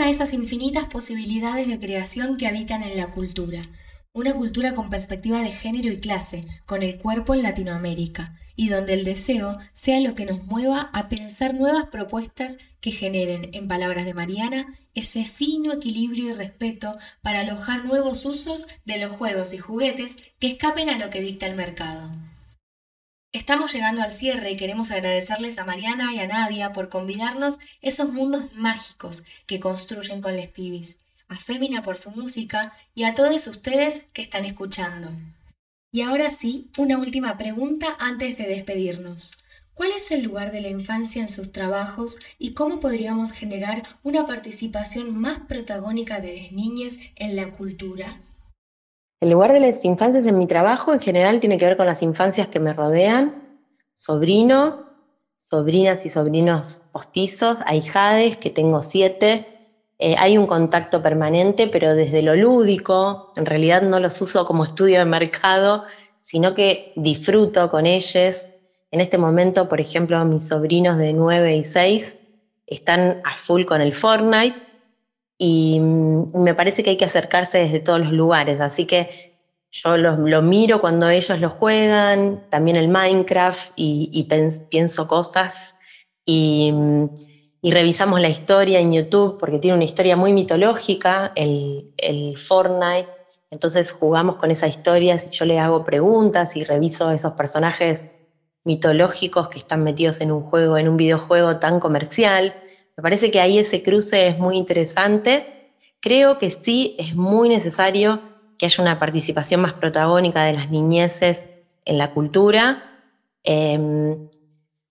a 0.00 0.08
esas 0.08 0.32
infinitas 0.32 0.86
posibilidades 0.86 1.68
de 1.68 1.78
creación 1.78 2.36
que 2.36 2.46
habitan 2.46 2.82
en 2.82 2.96
la 2.96 3.10
cultura. 3.10 3.60
Una 4.14 4.32
cultura 4.34 4.74
con 4.74 4.90
perspectiva 4.90 5.40
de 5.40 5.52
género 5.52 5.90
y 5.90 5.98
clase, 5.98 6.42
con 6.64 6.82
el 6.82 6.98
cuerpo 6.98 7.34
en 7.34 7.42
Latinoamérica, 7.42 8.36
y 8.56 8.68
donde 8.68 8.94
el 8.94 9.04
deseo 9.04 9.58
sea 9.72 10.00
lo 10.00 10.14
que 10.14 10.24
nos 10.24 10.44
mueva 10.44 10.90
a 10.92 11.08
pensar 11.08 11.54
nuevas 11.54 11.86
propuestas 11.86 12.58
que 12.80 12.90
generen, 12.90 13.50
en 13.52 13.68
palabras 13.68 14.04
de 14.04 14.14
Mariana, 14.14 14.66
ese 14.94 15.24
fino 15.24 15.72
equilibrio 15.72 16.30
y 16.30 16.32
respeto 16.32 16.96
para 17.22 17.40
alojar 17.40 17.84
nuevos 17.84 18.24
usos 18.24 18.66
de 18.84 18.98
los 18.98 19.12
juegos 19.12 19.52
y 19.52 19.58
juguetes 19.58 20.16
que 20.38 20.46
escapen 20.46 20.88
a 20.88 20.98
lo 20.98 21.10
que 21.10 21.20
dicta 21.20 21.46
el 21.46 21.56
mercado. 21.56 22.10
Estamos 23.34 23.72
llegando 23.72 24.02
al 24.02 24.10
cierre 24.10 24.50
y 24.50 24.56
queremos 24.58 24.90
agradecerles 24.90 25.56
a 25.56 25.64
Mariana 25.64 26.12
y 26.12 26.18
a 26.18 26.26
Nadia 26.26 26.72
por 26.72 26.90
convidarnos 26.90 27.58
esos 27.80 28.12
mundos 28.12 28.52
mágicos 28.52 29.24
que 29.46 29.58
construyen 29.58 30.20
con 30.20 30.36
les 30.36 30.48
pibis, 30.48 30.98
a 31.28 31.36
Fémina 31.36 31.80
por 31.80 31.96
su 31.96 32.10
música 32.10 32.74
y 32.94 33.04
a 33.04 33.14
todos 33.14 33.46
ustedes 33.46 34.04
que 34.12 34.20
están 34.20 34.44
escuchando. 34.44 35.10
Y 35.90 36.02
ahora 36.02 36.28
sí, 36.28 36.70
una 36.76 36.98
última 36.98 37.38
pregunta 37.38 37.96
antes 37.98 38.36
de 38.36 38.48
despedirnos. 38.48 39.32
¿Cuál 39.72 39.92
es 39.92 40.10
el 40.10 40.24
lugar 40.24 40.52
de 40.52 40.60
la 40.60 40.68
infancia 40.68 41.22
en 41.22 41.28
sus 41.28 41.52
trabajos 41.52 42.18
y 42.38 42.52
cómo 42.52 42.80
podríamos 42.80 43.32
generar 43.32 43.82
una 44.02 44.26
participación 44.26 45.16
más 45.16 45.38
protagónica 45.48 46.20
de 46.20 46.36
las 46.36 46.52
niñas 46.52 46.98
en 47.16 47.36
la 47.36 47.50
cultura? 47.50 48.20
El 49.22 49.30
lugar 49.30 49.52
de 49.52 49.60
las 49.60 49.84
infancias 49.84 50.26
en 50.26 50.36
mi 50.36 50.48
trabajo 50.48 50.92
en 50.92 50.98
general 50.98 51.38
tiene 51.38 51.56
que 51.56 51.64
ver 51.64 51.76
con 51.76 51.86
las 51.86 52.02
infancias 52.02 52.48
que 52.48 52.58
me 52.58 52.72
rodean, 52.72 53.60
sobrinos, 53.94 54.82
sobrinas 55.38 56.04
y 56.04 56.10
sobrinos 56.10 56.80
postizos, 56.90 57.60
ahijades, 57.66 58.36
que 58.36 58.50
tengo 58.50 58.82
siete. 58.82 59.46
Eh, 60.00 60.16
hay 60.18 60.36
un 60.36 60.48
contacto 60.48 61.00
permanente, 61.00 61.68
pero 61.68 61.94
desde 61.94 62.20
lo 62.20 62.34
lúdico, 62.34 63.32
en 63.36 63.46
realidad 63.46 63.82
no 63.82 64.00
los 64.00 64.20
uso 64.20 64.44
como 64.44 64.64
estudio 64.64 64.98
de 64.98 65.04
mercado, 65.04 65.84
sino 66.20 66.52
que 66.54 66.92
disfruto 66.96 67.70
con 67.70 67.86
ellos. 67.86 68.50
En 68.90 69.00
este 69.00 69.18
momento, 69.18 69.68
por 69.68 69.80
ejemplo, 69.80 70.24
mis 70.24 70.48
sobrinos 70.48 70.98
de 70.98 71.12
9 71.12 71.58
y 71.58 71.64
6 71.64 72.18
están 72.66 73.20
a 73.22 73.36
full 73.36 73.66
con 73.66 73.80
el 73.82 73.92
Fortnite 73.92 74.71
y 75.44 75.80
mm, 75.80 76.40
me 76.40 76.54
parece 76.54 76.84
que 76.84 76.90
hay 76.90 76.96
que 76.96 77.04
acercarse 77.04 77.58
desde 77.58 77.80
todos 77.80 77.98
los 77.98 78.12
lugares, 78.12 78.60
así 78.60 78.86
que 78.86 79.32
yo 79.72 79.96
lo, 79.96 80.42
miro 80.42 80.80
cuando 80.80 81.08
ellos 81.08 81.40
lo 81.40 81.50
juegan, 81.50 82.44
también 82.48 82.76
el 82.76 82.86
Minecraft 82.86 83.72
y, 83.74 84.28
pienso 84.70 85.08
cosas 85.08 85.74
mm, 86.26 87.06
y, 87.60 87.70
revisamos 87.72 88.20
la 88.20 88.28
historia 88.28 88.78
en 88.78 88.92
YouTube 88.92 89.36
porque 89.36 89.58
tiene 89.58 89.76
una 89.76 89.84
historia 89.84 90.14
muy 90.14 90.32
mitológica, 90.32 91.32
el, 91.34 91.92
el 91.96 92.38
Fortnite, 92.38 93.08
entonces 93.50 93.90
jugamos 93.90 94.36
con 94.36 94.52
esa 94.52 94.68
historia, 94.68 95.16
yo 95.16 95.44
le 95.44 95.58
hago 95.58 95.84
preguntas 95.84 96.54
y 96.54 96.62
reviso 96.62 97.10
esos 97.10 97.32
personajes 97.32 98.12
mitológicos 98.62 99.48
que 99.48 99.58
están 99.58 99.82
metidos 99.82 100.20
en 100.20 100.30
un 100.30 100.42
juego, 100.42 100.78
en 100.78 100.88
un 100.88 100.96
videojuego 100.96 101.58
tan 101.58 101.80
comercial. 101.80 102.54
Me 103.02 103.10
parece 103.10 103.32
que 103.32 103.40
ahí 103.40 103.58
ese 103.58 103.82
cruce 103.82 104.28
es 104.28 104.38
muy 104.38 104.56
interesante. 104.56 105.72
Creo 105.98 106.38
que 106.38 106.52
sí 106.52 106.94
es 107.00 107.16
muy 107.16 107.48
necesario 107.48 108.22
que 108.56 108.66
haya 108.66 108.80
una 108.80 109.00
participación 109.00 109.60
más 109.60 109.72
protagónica 109.72 110.44
de 110.44 110.52
las 110.52 110.70
niñeces 110.70 111.44
en 111.84 111.98
la 111.98 112.12
cultura. 112.12 113.02
Em, 113.42 114.28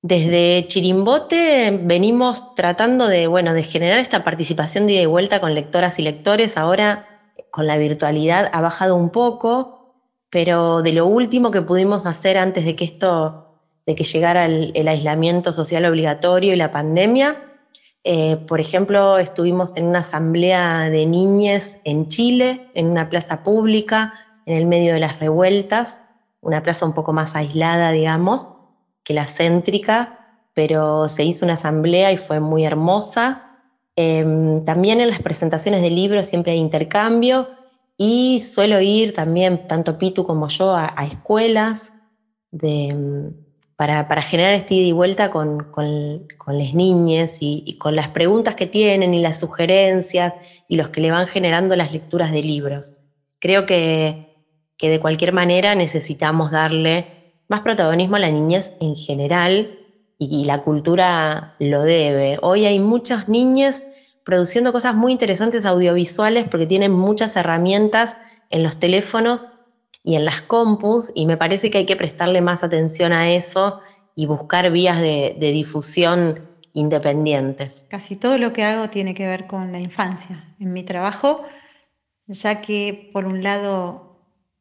Desde 0.02 0.68
Chirimbote 0.68 1.72
venimos 1.84 2.54
tratando 2.54 3.08
de, 3.08 3.28
bueno, 3.28 3.54
de 3.54 3.64
generar 3.64 4.00
esta 4.00 4.26
participación 4.26 4.88
de 4.88 4.94
ida 4.94 5.02
y 5.04 5.06
vuelta 5.06 5.40
con 5.40 5.56
lectoras 5.56 5.98
y 5.98 6.02
lectores. 6.02 6.58
Ahora, 6.58 7.08
con 7.50 7.66
la 7.66 7.78
virtualidad, 7.78 8.50
ha 8.52 8.60
bajado 8.60 8.98
un 8.98 9.12
poco, 9.12 9.96
pero 10.30 10.82
de 10.82 10.92
lo 10.92 11.06
último 11.06 11.50
que 11.50 11.62
pudimos 11.62 12.06
hacer 12.06 12.38
antes 12.38 12.66
de 12.66 12.76
que 12.76 12.84
esto, 12.84 13.56
de 13.86 13.96
que 13.96 14.04
llegara 14.04 14.48
el, 14.48 14.88
aislamiento 14.90 15.54
social 15.54 15.86
obligatorio 15.86 16.52
y 16.52 16.58
la 16.58 16.72
pandemia, 16.72 17.48
eh, 18.04 18.38
por 18.48 18.60
ejemplo, 18.60 19.20
estuvimos 19.20 19.78
en 19.78 19.86
una 19.86 20.00
asamblea 20.00 20.90
de 20.90 21.06
niñes 21.06 21.78
en 21.84 22.08
Chile, 22.08 22.70
en 22.74 22.88
una 22.88 23.10
plaza 23.10 23.44
pública, 23.44 24.14
en 24.46 24.58
el 24.58 24.66
medio 24.66 24.94
de 24.94 25.00
las 25.00 25.20
revueltas, 25.20 26.02
una 26.42 26.64
plaza 26.64 26.86
un 26.86 26.94
poco 26.94 27.14
más 27.14 27.36
aislada, 27.36 27.92
digamos, 27.92 28.50
que 29.04 29.14
la 29.14 29.28
céntrica, 29.28 30.18
pero 30.54 31.08
se 31.10 31.24
hizo 31.24 31.46
una 31.46 31.54
asamblea 31.54 32.12
y 32.12 32.18
fue 32.18 32.40
muy 32.40 32.66
hermosa. 32.66 33.60
Em, 33.96 34.66
también 34.66 35.00
en 35.00 35.10
las 35.10 35.22
presentaciones 35.22 35.82
de 35.82 35.92
libros 35.92 36.26
siempre 36.26 36.54
hay 36.54 36.60
intercambio 36.60 37.50
y 37.98 38.40
suelo 38.40 38.82
ir 38.82 39.14
también, 39.14 39.68
tanto 39.68 40.00
Pitu 40.00 40.26
como 40.26 40.48
yo, 40.48 40.76
a, 40.76 40.88
escuelas 41.06 41.92
para, 43.82 44.22
generar 44.22 44.54
este 44.54 44.76
ida 44.76 44.86
y 44.86 44.92
vuelta 44.92 45.32
con, 45.32 45.66
las 46.46 46.74
niñas 46.76 47.40
y, 47.42 47.80
con 47.80 47.96
las 47.96 48.10
preguntas 48.10 48.54
que 48.54 48.68
tienen 48.68 49.16
y 49.16 49.22
las 49.22 49.40
sugerencias 49.40 50.34
y 50.68 50.76
los 50.76 50.90
que 50.90 51.02
le 51.02 51.10
van 51.10 51.26
generando 51.26 51.76
las 51.76 51.92
lecturas 51.92 52.32
de 52.32 52.44
libros. 52.44 52.98
Creo 53.40 53.66
que, 53.66 54.36
que 54.78 54.92
de 54.92 55.00
cualquier 55.00 55.34
manera 55.34 55.74
necesitamos 55.74 56.52
darle 56.52 57.08
más 57.48 57.62
protagonismo 57.62 58.18
a 58.18 58.20
la 58.20 58.30
niñez 58.30 58.72
en 58.82 58.96
general 58.96 59.72
y, 60.20 60.46
la 60.46 60.62
cultura 60.62 61.56
lo 61.58 61.82
debe. 61.82 62.38
Hoy 62.44 62.68
hay 62.68 62.80
muchas 62.80 63.30
niñas 63.30 63.82
produciendo 64.24 64.72
cosas 64.72 64.94
muy 64.94 65.12
interesantes 65.12 65.66
audiovisuales 65.66 66.48
porque 66.48 66.68
tienen 66.68 66.92
muchas 66.92 67.36
herramientas 67.36 68.16
en 68.52 68.62
los 68.62 68.78
teléfonos 68.78 69.48
y 70.04 70.16
en 70.16 70.26
las 70.26 70.42
compus 70.42 71.12
y 71.14 71.26
me 71.26 71.38
parece 71.38 71.70
que 71.70 71.80
hay 71.80 71.86
que 71.86 71.96
prestarle 71.96 72.42
más 72.42 72.64
atención 72.64 73.14
a 73.14 73.30
eso 73.32 73.80
y 74.16 74.26
buscar 74.26 74.72
vías 74.72 75.00
de, 75.00 75.36
difusión 75.40 76.48
independientes. 76.74 77.86
Casi 77.90 78.16
todo 78.16 78.38
lo 78.38 78.54
que 78.54 78.64
hago 78.64 78.90
tiene 78.90 79.14
que 79.14 79.28
ver 79.28 79.48
con 79.48 79.72
la 79.72 79.80
infancia. 79.80 80.56
En 80.60 80.74
mi 80.74 80.84
trabajo, 80.84 81.44
ya 82.28 82.62
que 82.62 83.10
por 83.14 83.26
un 83.26 83.44
lado 83.44 84.12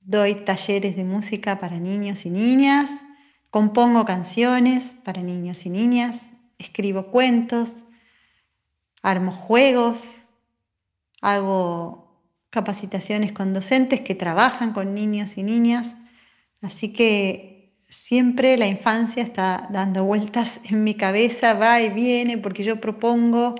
Doy 0.02 0.34
talleres 0.34 0.96
de 0.96 1.04
música 1.04 1.58
para 1.58 1.78
niños 1.78 2.24
y 2.24 2.30
niñas, 2.30 3.02
compongo 3.50 4.06
canciones 4.06 4.96
para 5.04 5.22
niños 5.22 5.66
y 5.66 5.70
niñas, 5.70 6.32
escribo 6.58 7.08
cuentos, 7.12 7.84
armo 9.02 9.30
juegos, 9.30 10.30
hago 11.20 12.09
capacitaciones 12.50 13.32
con 13.32 13.54
docentes 13.54 14.00
que 14.00 14.14
trabajan 14.14 14.72
con 14.72 14.94
niños 14.94 15.38
y 15.38 15.42
niñas, 15.42 15.94
así 16.60 16.92
que 16.92 17.76
siempre 17.88 18.56
la 18.56 18.66
infancia 18.66 19.22
está 19.22 19.68
dando 19.70 20.04
vueltas 20.04 20.60
en 20.64 20.84
mi 20.84 20.94
cabeza, 20.94 21.54
va 21.54 21.80
y 21.80 21.90
viene, 21.90 22.38
porque 22.38 22.62
yo 22.62 22.80
propongo, 22.80 23.54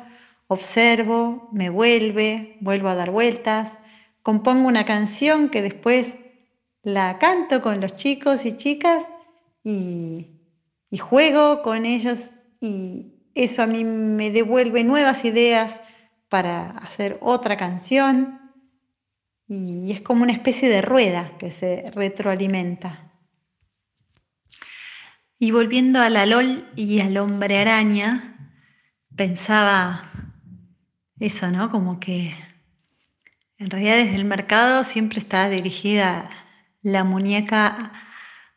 observo, 0.46 1.48
me 1.52 1.70
vuelve, 1.70 2.56
vuelvo 2.60 2.88
a 2.88 2.94
dar 2.94 3.10
vueltas, 3.10 3.78
compongo 4.22 4.68
una 4.68 4.84
canción 4.84 5.48
que 5.48 5.62
después 5.62 6.16
la 6.82 7.18
canto 7.18 7.60
con 7.62 7.80
los 7.80 7.96
chicos 7.96 8.44
y 8.46 8.56
chicas 8.56 9.10
y, 9.62 10.36
juego 10.98 11.62
con 11.62 11.86
ellos 11.86 12.42
y 12.60 13.14
eso 13.34 13.62
a 13.62 13.66
mí 13.66 13.84
me 13.84 14.30
devuelve 14.30 14.82
nuevas 14.82 15.24
ideas 15.24 15.80
para 16.28 16.70
hacer 16.78 17.18
otra 17.20 17.56
canción 17.56 18.39
y 19.52 19.90
es 19.90 20.00
como 20.00 20.22
una 20.22 20.32
especie 20.32 20.68
de 20.68 20.80
rueda 20.80 21.36
que 21.36 21.50
se 21.50 21.90
retroalimenta. 21.92 23.10
Y 25.40 25.50
volviendo 25.50 26.00
a 26.00 26.08
la 26.08 26.24
LOL 26.24 26.70
y 26.76 27.00
al 27.00 27.16
hombre 27.16 27.58
araña, 27.58 28.54
pensaba 29.16 30.08
eso, 31.18 31.50
¿no? 31.50 31.68
Como 31.68 31.98
que 31.98 32.32
en 33.58 33.66
realidad 33.70 33.96
desde 33.96 34.14
el 34.14 34.24
mercado 34.24 34.84
siempre 34.84 35.18
está 35.18 35.48
dirigida 35.48 36.30
la 36.82 37.02
muñeca 37.02 37.92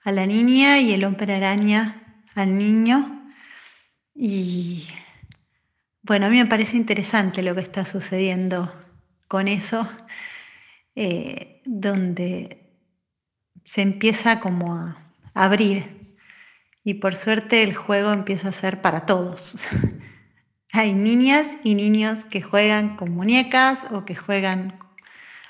a 0.03 0.11
la 0.11 0.27
niña 0.27 0.79
y 0.79 0.93
el 0.93 1.05
hombre 1.05 1.33
araña 1.33 2.21
al 2.35 2.55
niño. 2.55 3.33
Y 4.13 4.87
bueno, 6.03 6.27
a 6.27 6.29
mí 6.29 6.37
me 6.37 6.45
parece 6.45 6.77
interesante 6.77 7.41
lo 7.41 7.55
que 7.55 7.61
está 7.61 7.83
sucediendo 7.83 8.71
con 9.27 9.47
eso, 9.47 9.89
eh, 10.95 11.61
donde 11.65 12.71
se 13.63 13.81
empieza 13.81 14.39
como 14.39 14.75
a 14.75 15.13
abrir 15.33 16.17
y 16.83 16.95
por 16.95 17.15
suerte 17.15 17.63
el 17.63 17.75
juego 17.75 18.11
empieza 18.11 18.49
a 18.49 18.51
ser 18.51 18.81
para 18.81 19.05
todos. 19.05 19.57
Hay 20.71 20.93
niñas 20.93 21.57
y 21.63 21.75
niños 21.75 22.25
que 22.25 22.41
juegan 22.41 22.95
con 22.95 23.11
muñecas 23.11 23.87
o 23.91 24.05
que 24.05 24.15
juegan 24.15 24.79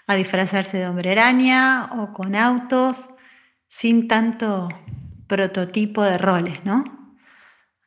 a 0.05 0.15
disfrazarse 0.15 0.77
de 0.77 0.87
hombre 0.87 1.11
araña 1.11 1.89
o 1.93 2.13
con 2.13 2.35
autos, 2.35 3.09
sin 3.67 4.07
tanto 4.07 4.67
prototipo 5.27 6.03
de 6.03 6.17
roles, 6.17 6.63
¿no? 6.65 6.83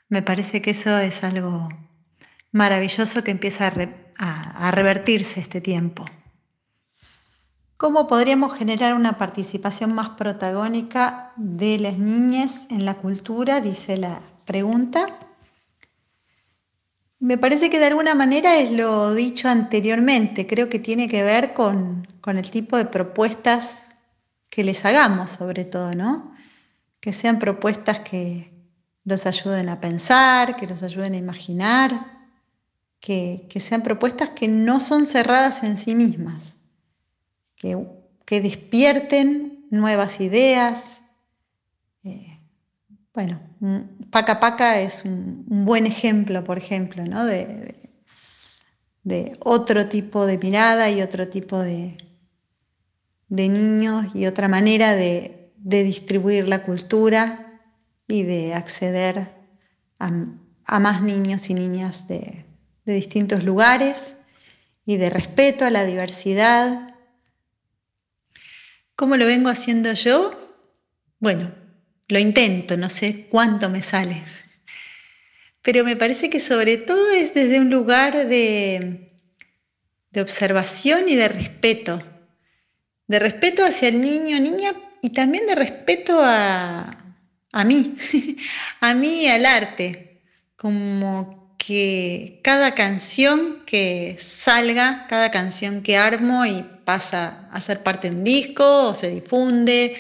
Me 0.09 0.23
parece 0.23 0.62
que 0.62 0.71
eso 0.71 0.99
es 0.99 1.23
algo 1.25 1.69
maravilloso 2.53 3.23
que 3.23 3.31
empieza 3.33 3.73
a, 4.19 4.71
revertirse 4.71 5.40
este 5.40 5.61
tiempo. 5.61 6.05
¿Cómo 7.77 8.07
podríamos 8.07 8.57
generar 8.57 8.95
una 8.95 9.19
participación 9.19 9.93
más 9.93 10.11
protagónica 10.11 11.33
de 11.37 11.79
las 11.79 11.99
niñas 11.99 12.69
en 12.71 12.87
la 12.87 12.95
cultura? 12.95 13.61
Dice 13.61 13.99
la 13.99 14.21
pregunta. 14.47 15.19
Me 17.19 17.37
parece 17.37 17.69
que 17.69 17.79
de 17.79 17.87
alguna 17.87 18.15
manera 18.15 18.57
es 18.57 18.73
lo 18.73 19.15
dicho 19.15 19.49
anteriormente, 19.49 20.47
creo 20.47 20.71
que 20.71 20.79
tiene 20.79 21.07
que 21.09 21.23
ver 21.23 21.53
con, 21.53 22.09
el 22.25 22.51
tipo 22.51 22.79
de 22.79 22.87
propuestas 22.87 23.95
que 24.49 24.65
les 24.65 24.85
hagamos 24.85 25.31
sobre 25.31 25.65
todo, 25.65 25.95
¿no? 25.95 26.35
Que 26.99 27.12
sean 27.12 27.39
propuestas 27.39 28.01
que 28.01 28.53
los 29.05 29.27
ayuden 29.27 29.69
a 29.69 29.81
pensar, 29.81 30.57
que 30.57 30.67
los 30.67 30.83
ayuden 30.83 31.12
a 31.12 31.19
imaginar, 31.19 32.31
que, 33.01 33.49
sean 33.61 33.83
propuestas 33.83 34.31
que 34.31 34.49
no 34.49 34.81
son 34.81 35.07
cerradas 35.07 35.62
en 35.62 35.77
sí 35.77 35.95
mismas, 35.95 36.56
que, 37.57 38.40
despierten 38.40 39.66
nuevas 39.71 40.21
ideas. 40.21 41.01
Eh, 42.05 42.40
bueno, 43.14 43.40
Paca 44.11 44.40
Paca 44.40 44.81
es 44.81 45.05
un, 45.05 45.45
buen 45.64 45.87
ejemplo, 45.87 46.45
por 46.45 46.59
ejemplo, 46.59 47.03
de, 47.25 47.75
otro 49.40 49.87
tipo 49.87 50.27
de 50.27 50.38
mirada 50.38 50.90
y 50.90 51.03
otro 51.03 51.29
tipo 51.29 51.59
de, 51.59 51.97
niños 53.29 54.07
y 54.14 54.27
otra 54.27 54.49
manera 54.49 54.95
de, 54.95 55.53
distribuir 55.57 56.47
la 56.47 56.62
cultura 56.62 57.61
y 58.07 58.23
de 58.23 58.55
acceder 58.55 59.35
a, 59.99 60.79
más 60.79 61.03
niños 61.03 61.51
y 61.51 61.55
niñas 61.55 62.07
de 62.07 62.45
distintos 62.85 63.42
lugares 63.42 64.16
y 64.87 64.97
de 64.97 65.11
respeto 65.11 65.64
a 65.64 65.71
la 65.71 65.85
diversidad. 65.85 66.96
¿Cómo 68.97 69.19
lo 69.19 69.27
vengo 69.27 69.51
haciendo 69.51 69.93
yo? 69.93 70.33
Bueno, 71.19 71.53
lo 72.09 72.19
intento, 72.19 72.79
no 72.79 72.89
sé 72.89 73.27
cuánto 73.29 73.69
me 73.69 73.83
sale. 73.83 74.25
Pero 75.61 75.85
me 75.85 75.97
parece 75.97 76.31
que 76.31 76.41
sobre 76.41 76.79
todo 76.79 77.11
es 77.11 77.35
desde 77.35 77.61
un 77.61 77.69
lugar 77.69 78.27
de, 78.27 79.13
de 80.11 80.21
observación 80.23 81.11
y 81.11 81.15
de 81.15 81.29
respeto. 81.29 82.03
De 83.07 83.19
respeto 83.19 83.67
hacia 83.67 83.89
el 83.89 84.01
niño, 84.01 84.41
niña 84.41 84.73
y 85.03 85.11
también 85.11 85.47
de 85.47 85.57
respeto 85.57 86.19
a, 86.23 87.17
a 87.53 87.65
mí, 87.65 87.99
a 88.81 88.95
mí 88.95 89.25
y 89.25 89.29
al 89.29 89.45
arte. 89.45 90.23
Como 90.57 91.55
que 91.59 92.41
cada 92.43 92.75
canción 92.75 93.63
que 93.67 94.17
salga, 94.19 95.07
cada 95.07 95.31
canción 95.31 95.83
que 95.83 95.99
armo 95.99 96.47
y 96.47 96.65
pasa 96.87 97.51
a 97.53 97.61
ser 97.61 97.83
parte 97.83 98.09
de 98.09 98.16
un 98.16 98.25
disco 98.25 98.88
o 98.88 98.94
se 98.94 99.11
difunde, 99.11 99.96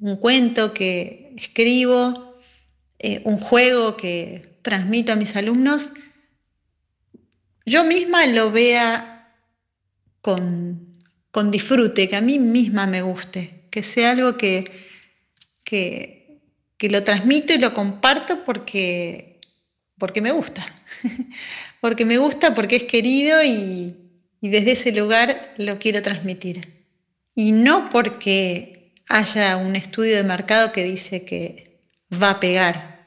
un 0.00 0.16
cuento 0.16 0.74
que 0.74 1.32
escribo, 1.38 2.38
eh, 2.98 3.22
un 3.24 3.38
juego 3.38 3.96
que 3.96 4.58
transmito 4.62 5.12
a 5.12 5.16
mis 5.16 5.34
alumnos, 5.36 5.92
yo 7.64 7.84
misma 7.84 8.26
lo 8.26 8.50
vea 8.50 9.32
con, 10.20 10.98
disfrute, 11.50 12.08
que 12.08 12.16
a 12.16 12.20
mí 12.20 12.40
misma 12.40 12.86
me 12.88 13.02
guste, 13.02 13.66
que 13.70 13.84
sea 13.84 14.10
algo 14.10 14.36
que, 14.36 14.72
que, 15.62 16.40
que 16.76 16.90
lo 16.90 17.04
transmito 17.04 17.54
y 17.54 17.58
lo 17.58 17.72
comparto 17.72 18.44
porque, 18.44 19.40
porque 19.96 20.20
me 20.20 20.32
gusta. 20.32 20.66
porque 21.80 22.04
me 22.04 22.18
gusta, 22.18 22.54
porque 22.56 22.76
es 22.76 22.82
querido 22.84 23.44
y, 23.44 24.07
y 24.40 24.48
desde 24.48 24.72
ese 24.72 24.92
lugar 24.92 25.54
lo 25.56 25.78
quiero 25.78 26.02
transmitir. 26.02 26.84
Y 27.34 27.52
no 27.52 27.90
porque 27.90 28.92
haya 29.08 29.56
un 29.56 29.76
estudio 29.76 30.16
de 30.16 30.22
mercado 30.22 30.72
que 30.72 30.84
dice 30.84 31.24
que 31.24 31.80
va 32.10 32.30
a 32.30 32.40
pegar. 32.40 33.06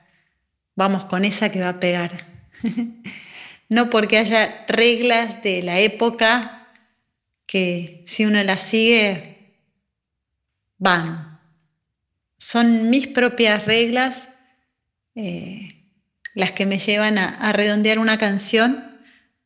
Vamos 0.75 1.05
con 1.05 1.25
esa 1.25 1.51
que 1.51 1.61
va 1.61 1.69
a 1.69 1.79
pegar. 1.79 2.25
no 3.69 3.89
porque 3.89 4.17
haya 4.17 4.65
reglas 4.67 5.41
de 5.43 5.63
la 5.63 5.79
época 5.79 6.67
que 7.45 8.03
si 8.05 8.25
uno 8.25 8.41
las 8.43 8.61
sigue, 8.61 9.55
van. 10.77 11.39
Son 12.37 12.89
mis 12.89 13.07
propias 13.07 13.65
reglas 13.65 14.29
eh, 15.15 15.83
las 16.33 16.53
que 16.53 16.65
me 16.65 16.79
llevan 16.79 17.17
a 17.17 17.51
redondear 17.51 17.99
una 17.99 18.17
canción 18.17 18.90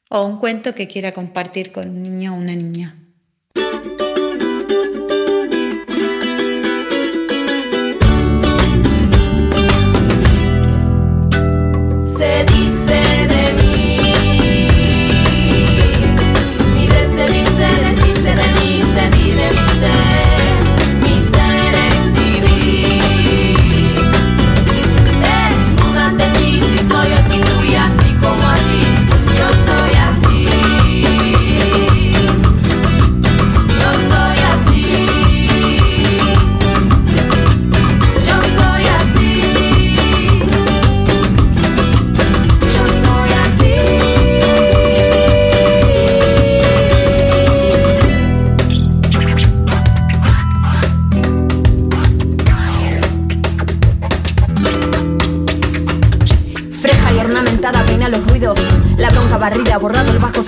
o 0.09 0.25
un 0.25 0.37
cuento 0.37 0.75
que 0.75 0.87
quiera 0.87 1.13
compartir 1.13 1.71
con 1.71 1.89
un 1.89 2.03
niño 2.03 2.33
o 2.33 2.37
una 2.37 2.55
niña. 2.55 3.04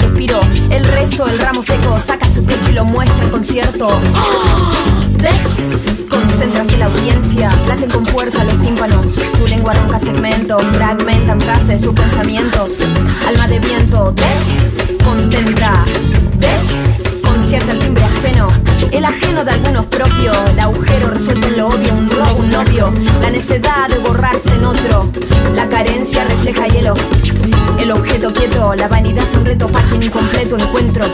Borrando 0.02 0.42
el 0.70 0.74
El 0.74 0.84
rezo, 0.86 1.28
el 1.28 1.40
ramo 1.40 1.64
seco 1.64 2.00
saca 2.00 2.28
su 2.28 2.44
pecho 2.44 2.70
y 2.70 2.74
lo 2.74 2.86
muestra 2.86 3.24
en 3.24 3.30
concierto. 3.30 3.88
Desconcéntrase 5.18 6.78
la 6.78 6.86
audiencia 6.86 7.50
Laten 7.68 7.90
con 7.90 8.06
fuerza 8.06 8.44
los 8.44 8.60
tímpanos. 8.62 9.12
Su 9.12 9.48
lengua 9.48 9.74
ronca 9.74 10.00
segmento 10.00 10.60
Fragmentan 10.74 11.42
frases, 11.42 11.82
sus 11.82 11.94
pensamientos. 11.94 12.82
Alma 13.28 13.48
de 13.48 13.60
viento 13.60 14.14
Descontenta. 14.14 15.86
Desconcierta 16.40 17.72
el 17.72 17.80
timbre 17.80 18.04
ajeno 18.04 18.77
El 18.92 19.06
ajeno 19.06 19.44
de 19.44 19.52
algunos 19.52 19.86
propio 19.86 20.32
El 20.52 20.60
agujero 20.60 21.10
resuelto 21.10 21.48
en 21.48 21.58
lo 21.58 21.68
obvio 21.68 21.94
Un 21.94 22.10
robo, 22.10 22.40
un 22.40 22.50
novio. 22.50 22.92
La 23.22 23.30
necedad 23.30 23.88
de 23.90 23.98
borrarse 24.00 24.54
en 24.56 24.66
otro 24.66 25.12
La 25.54 25.70
carencia 25.70 26.24
refleja 26.24 26.68
hielo. 26.68 26.94
El 27.80 27.92
objeto 27.92 28.34
quieto 28.34 28.76
La 28.76 28.88
vanidad 28.88 29.24
es 29.24 29.34
un 29.36 29.46
reto 29.46 29.68
quien 29.90 30.04
incompleto 30.04 30.58
encuentro 30.58 31.06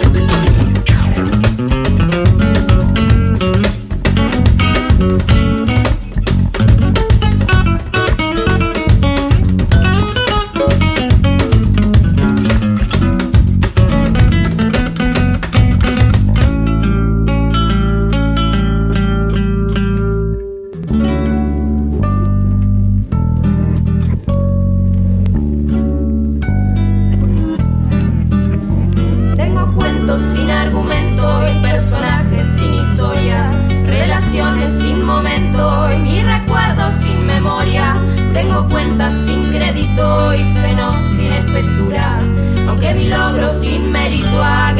Tengo 38.44 38.68
cuentas 38.68 39.16
sin 39.16 39.52
crédito 39.52 40.34
y 40.34 40.38
senos 40.38 40.98
sin 40.98 41.32
espesura, 41.32 42.20
aunque 42.68 42.94
mi 42.94 43.08
logro 43.08 43.50
sin 43.50 43.90
mérito 43.90 44.44
a 44.44 44.74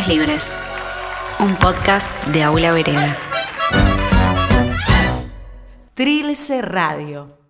Libres, 0.00 0.56
un 1.38 1.54
podcast 1.56 2.26
de 2.28 2.42
Aula 2.42 2.72
Vereda. 2.72 3.14
Trilce 5.94 6.62
Radio. 6.62 7.41